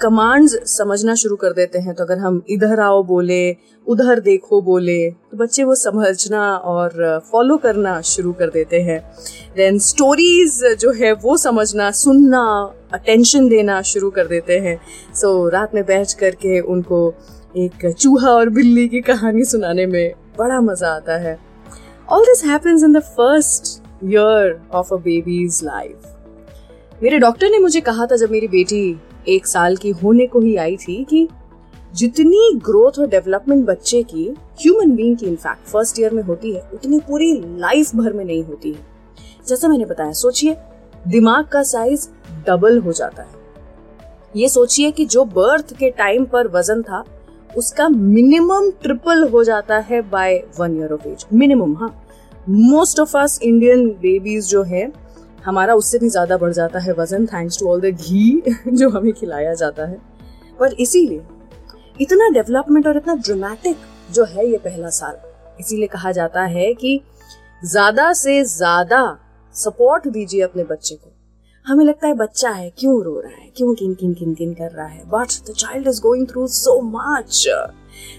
कमांड्स 0.00 0.56
समझना 0.68 1.14
शुरू 1.14 1.36
कर 1.36 1.52
देते 1.52 1.78
हैं। 1.78 1.94
तो 1.94 2.04
अगर 2.04 2.18
हम 2.18 2.42
इधर 2.50 2.80
आओ 2.80 3.02
बोले 3.04 3.56
उधर 3.86 4.20
देखो 4.20 4.60
बोले 4.62 4.98
तो 5.10 5.36
बच्चे 5.36 5.64
वो 5.64 5.74
समझना 5.74 6.42
और 6.56 7.20
फॉलो 7.32 7.56
करना 7.56 8.00
शुरू 8.04 8.32
कर 8.32 8.50
देते 8.50 8.80
हैं। 8.82 9.00
देन 9.56 9.78
स्टोरीज 9.80 10.60
जो 10.80 10.92
है 10.92 11.12
वो 11.14 11.36
समझना 11.36 11.90
सुनना 11.96 12.42
अटेंशन 12.92 13.48
देना 13.48 13.80
शुरू 13.84 14.10
कर 14.10 14.26
देते 14.26 14.58
हैं। 14.58 14.78
सो 15.14 15.46
so, 15.46 15.52
रात 15.52 15.74
में 15.74 15.84
बैठ 15.86 16.12
करके 16.12 16.60
उनको 16.60 17.12
एक 17.56 17.86
चूहा 17.90 18.30
और 18.30 18.48
बिल्ली 18.48 18.88
की 18.88 19.00
कहानी 19.02 19.44
सुनाने 19.44 19.86
में 19.86 20.12
बड़ा 20.38 20.60
मज़ा 20.60 20.88
आता 20.88 21.16
है। 21.18 21.38
All 22.08 22.24
this 22.24 22.44
happens 22.44 22.82
in 22.84 22.92
the 22.92 23.00
first 23.08 23.78
year 24.04 24.62
of 24.72 24.94
a 24.94 24.96
baby's 24.96 25.60
life 25.64 26.16
मेरे 27.02 27.18
डॉक्टर 27.18 27.50
ने 27.50 27.58
मुझे 27.58 27.80
कहा 27.80 28.06
था 28.06 28.16
जब 28.16 28.30
मेरी 28.30 28.48
बेटी 28.48 29.00
एक 29.28 29.46
साल 29.46 29.76
की 29.76 29.90
होने 29.90 30.26
को 30.26 30.40
ही 30.40 30.56
आई 30.56 30.76
थी 30.76 31.04
कि 31.04 31.28
जितनी 31.96 32.54
ग्रोथ 32.54 32.98
और 32.98 33.08
डेवलपमेंट 33.08 33.66
बच्चे 33.66 34.02
की 34.02 34.34
ह्यूमन 34.60 34.96
बीइंग 34.96 35.16
की 35.16 35.26
इनफैक्ट 35.26 35.68
फ़र्स्ट 35.68 36.00
ईयर 36.00 36.14
में 36.14 36.22
होती 36.22 36.52
है, 36.52 36.70
उतनी 36.74 37.00
पूरी 37.00 37.32
लाइफ 37.58 37.96
भर 37.96 38.12
में 38.12 38.24
नहीं 38.24 38.44
होती 38.44 38.72
है। 38.72 38.78
जैसा 39.48 39.68
मैंने 39.68 39.84
बताया, 39.84 40.12
सोचिए, 40.12 40.56
दिमाग 41.08 41.46
का 41.46 41.62
साइज़ 41.62 42.08
डबल 42.46 42.78
हो 42.78 42.92
जाता 42.92 43.22
है। 43.22 43.28
ये 44.36 44.48
सोचिए 44.48 44.90
कि 44.90 45.04
जो 45.04 45.24
बर्थ 45.24 45.76
के 45.76 45.90
टाइम 45.90 46.24
पर 46.24 46.48
वज़न 46.48 46.82
था, 46.82 47.04
उसका 47.56 47.88
मिनिमम 47.88 48.70
ट्रिपल 48.70 49.28
हो 49.28 49.44
जाता 49.44 49.78
है 49.78 50.10
by 50.10 50.44
one 50.60 50.76
year 50.76 50.92
of 50.92 51.08
age 51.08 51.26
minimum 51.32 51.76
हाँ। 51.76 51.99
Most 52.48 53.00
of 53.00 53.16
us 53.18 53.38
Indian 53.42 53.88
babies 53.90 54.48
जो 54.48 54.62
है, 54.62 54.92
हमारा 55.44 55.74
उससे 55.74 55.98
भी 55.98 56.08
ज़्यादा 56.08 56.36
बढ़ 56.36 56.52
जाता 56.52 56.78
है 56.78 56.92
वज़न 56.92 57.26
thanks 57.26 57.58
to 57.58 57.68
all 57.68 57.80
the 57.80 57.84
ghee 57.84 58.42
जो 58.68 58.88
हमें 58.90 59.12
खिलाया 59.12 59.54
जाता 59.54 59.86
है। 59.86 59.98
पर 60.60 60.72
इसीलिए, 60.72 61.22
इतना 62.00 62.28
डेवलपमेंट 62.28 62.86
और 62.86 62.96
इतना 62.96 63.14
ड्रामेटिक 63.14 63.76
जो 64.12 64.24
है 64.24 64.46
ये 64.50 64.58
पहला 64.58 64.88
साल, 64.88 65.16
इसीलिए 65.60 65.86
कहा 65.86 66.12
जाता 66.12 66.42
है 66.42 66.74
कि 66.74 67.00
ज़्यादा 67.64 68.12
से 68.12 68.44
ज़्यादा 68.44 69.18
सपोर्ट 69.54 70.08
दीजिए 70.08 70.42
अपने 70.42 70.64
बच्चे 70.64 70.94
को। 70.94 71.12
हमें 71.66 71.84
लगता 71.84 72.06
है 72.06 72.14
बच्चा 72.14 72.50
है, 72.50 72.70
क्यों 72.78 73.02
रो 73.04 73.20
रहा 73.20 73.32
है? 73.32 73.50
क्यों 73.56 73.74
किन 73.74 73.94
किन 73.94 74.14
किन 74.14 74.34
किन 74.34 74.54
कर 74.54 74.70
रहा 74.70 74.86
है? 74.86 75.02
But 75.04 75.50
the 75.50 75.54
child 75.54 75.88
is 75.88 76.00
going 76.00 76.26
through 76.26 76.46
so 76.46 76.80
much 76.80 77.44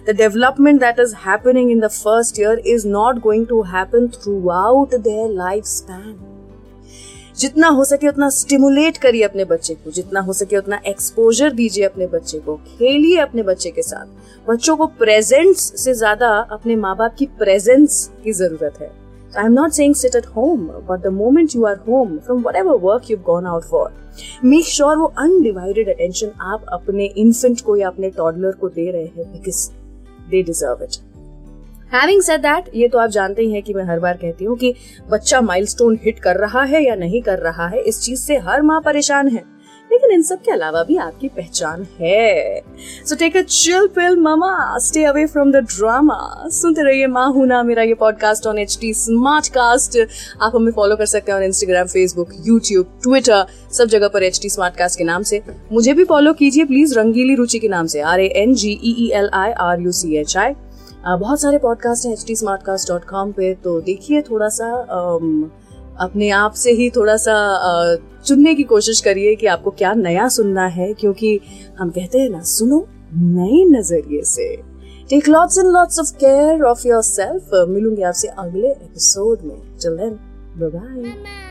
the 0.10 0.18
development 0.18 0.82
that 0.82 1.00
is 1.00 1.14
happening 1.26 1.72
in 1.72 1.80
the 1.80 1.90
first 1.90 2.38
year 2.38 2.54
is 2.76 2.86
not 2.86 3.22
going 3.22 3.48
to 3.48 3.62
happen 3.72 4.08
throughout 4.10 5.00
their 5.08 5.28
lifespan. 5.40 6.14
जितना 7.38 7.68
हो 7.68 7.84
सके 7.86 8.08
उतना 8.08 8.30
स्टिमुलेट 8.30 8.98
करिए 8.98 9.24
अपने 9.24 9.46
बच्चे 9.46 9.74
को, 9.74 9.92
जितना 9.92 10.20
हो 10.20 10.34
सके 10.34 10.58
उतना 10.58 10.80
एक्सपोजर 10.88 11.52
दीजिए 11.52 11.86
अपने 11.86 12.08
बच्चे 12.08 12.40
को, 12.40 12.56
खेलिए 12.56 13.18
अपने 13.18 13.44
बच्चे 13.44 13.72
के 13.72 13.82
साथ 13.82 14.50
बच्चों 14.50 14.76
को 14.78 14.88
प्रेजेंस 14.88 15.72
से 15.84 15.94
ज़्यादा 15.94 16.30
अपने 16.52 16.76
माँ 16.76 16.96
बाप 16.98 17.16
की 17.20 17.26
प्रेजेंस 17.40 18.10
की 18.24 18.32
ज़रूरत 18.32 18.78
है 18.82 19.01
am 19.38 19.54
not 19.54 19.72
saying 19.72 19.96
sit 19.96 20.16
at 20.16 20.26
home 20.26 20.68
but 20.90 21.02
the 21.04 21.08
moment 21.08 21.56
you 21.56 21.66
are 21.66 21.78
home 21.88 22.18
from 22.18 22.42
whatever 22.56 22.78
work 22.78 23.12
you 23.12 23.18
gone 23.18 23.46
out 23.46 23.64
for 23.64 23.94
make 24.46 24.66
sure 24.66 24.98
वो 24.98 25.14
अनडिवाइडेड 25.18 25.90
अटेंशन 25.90 26.32
आप 26.42 26.66
अपने 26.70 27.06
इन्फेंट 27.06 27.62
को 27.62 27.76
या 27.76 27.88
अपने 27.88 28.10
टॉडलर 28.10 28.52
को 28.52 28.70
दे 28.70 28.92
रहे 28.92 29.06
हैं 29.06 29.32
because 29.32 29.70
they 30.30 30.44
deserve 30.44 30.84
it 30.84 30.96
having 31.94 32.22
said 32.22 32.42
that 32.42 32.70
ये 32.76 32.88
तो 32.88 32.98
आप 32.98 33.10
जानते 33.10 33.42
ही 33.42 33.52
हैं 33.52 33.64
कि 33.64 33.74
मैं 33.74 33.84
हर 33.84 34.00
बार 34.00 34.18
कहती 34.18 34.46
हूँ 34.46 34.58
कि 34.58 34.74
बच्चा 35.10 35.42
माइलस्टोन 35.42 36.00
हिट 36.04 36.20
कर 36.20 36.36
रहा 36.36 36.64
है 36.64 36.84
या 36.84 36.96
नहीं 36.96 37.22
कर 37.22 37.40
रहा 37.40 37.68
है, 37.68 37.82
इस 37.82 38.02
चीज़ 38.02 38.20
से 38.20 38.38
हर 38.38 38.62
माँ 38.62 38.82
परेशान 38.82 39.28
है। 39.28 39.44
लेकिन 39.92 40.12
इन 40.12 40.22
सब 40.22 40.42
के 40.42 40.52
अलावा 40.52 40.84
भी 40.84 40.96
आपकी 40.98 41.28
पहचान 41.28 41.86
है। 42.00 42.62
So 43.06 43.16
take 43.16 43.38
a 43.38 43.42
chill 43.42 43.88
pill 43.96 44.16
mama 44.18 44.78
stay 44.80 45.04
away 45.04 45.26
from 45.28 45.52
the 45.52 45.64
drama 45.70 46.20
सुनते 46.52 46.84
रहिए 46.84 47.08
माँ 47.08 47.28
हूँ 47.34 47.46
ना, 47.48 47.62
मेरा 47.64 47.84
ये 47.84 47.94
podcast 47.94 48.48
on 48.48 48.60
H 48.60 48.78
T 48.82 48.94
smart 48.94 49.48
cast 49.48 49.98
आप 50.42 50.52
हमें 50.56 50.72
फॉलो 50.72 50.96
कर 50.96 51.06
सकते 51.06 51.32
हैं 51.32 51.42
इंस्टाग्राम 51.42 51.88
फेसबुक 51.88 52.30
यूट्यूब 52.48 53.00
ट्विटर 53.04 53.46
सब 53.74 53.88
जगह 53.88 54.08
पर 54.08 54.24
एच 54.24 54.40
टी 54.42 54.50
स्मार्ट 54.50 54.76
कास्ट 54.76 54.98
के 54.98 55.04
नाम 55.04 55.24
से। 55.24 55.42
मुझे 55.72 55.94
भी 55.94 56.04
फॉलो 56.06 56.34
कीजिए 56.34 56.66
प्लीज़ 56.66 56.98
रंगीली 57.00 57.36
रुचि 57.36 57.60
के 57.60 57.68
नाम 57.68 57.88
से। 57.88 58.02
R 58.02 58.20
A 58.20 58.28
N 58.44 58.54
G 58.56 58.80
E 58.84 59.10
L 59.16 59.30
I 59.34 59.52
R 59.62 59.82
U 59.82 59.92
C 59.92 60.16
H 60.18 60.38
I 60.38 60.54
बहुत 61.06 61.42
सारे 61.42 61.58
पॉडकास्ट 61.58 62.06
हैं 62.06 62.14
H 62.14 62.24
T 62.28 62.36
smart 62.36 62.64
cast 62.64 62.90
dot 62.90 63.04
com 63.04 63.32
पे 63.32 63.54
तो 63.64 63.80
देखिए 63.82 64.22
थोड़ा 64.22 64.48
सा 64.50 64.68
अपने 66.00 66.30
आप 66.30 66.54
से 66.54 66.72
ही 66.72 66.90
थोड़ा 66.90 67.18
सा 67.18 67.96
चुनने 68.26 68.56
की 68.56 68.64
कोशिश 68.64 69.00
करिए 69.00 69.36
कि 69.36 69.48
आपको 69.48 69.72
क्या 69.72 69.94
नया 69.94 70.28
सुनना 70.28 70.66
है 70.68 70.94
क्योंकि 70.94 71.40
हम 71.80 71.90
कहते 71.90 72.20
हैं 72.20 72.30
ना 72.30 72.42
सुनो 72.42 72.88
नए 73.18 73.80
नज़रिए 73.80 74.22
से। 74.24 74.56
Take 75.10 75.30
lots 75.30 75.58
and 75.58 75.68
lots 75.68 76.00
of 76.00 76.12
care 76.12 76.64
of 76.64 76.88
your 76.88 77.04
self 77.04 77.68
मिलूँगी 77.70 78.02
आपसे 78.02 78.28
अगले 78.28 78.68
एपिसोड 78.68 79.42
में। 79.42 79.78
टिल 79.78 79.98
देन 79.98 80.20
बाय 80.60 81.42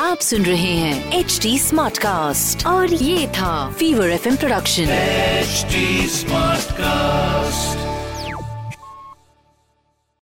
आप 0.00 0.18
सुन 0.18 0.42
रहे 0.42 0.72
हैं 0.72 1.20
एच 1.20 1.40
डी 1.42 1.58
स्मार्ट 1.58 1.98
कास्ट 1.98 2.66
और 2.66 2.94
ये 2.94 3.28
था 3.28 3.70
Fever 3.70 4.10
F 4.10 4.38
production 4.38 4.82
H 4.82 5.66
smart 6.10 6.72
cast 6.72 7.87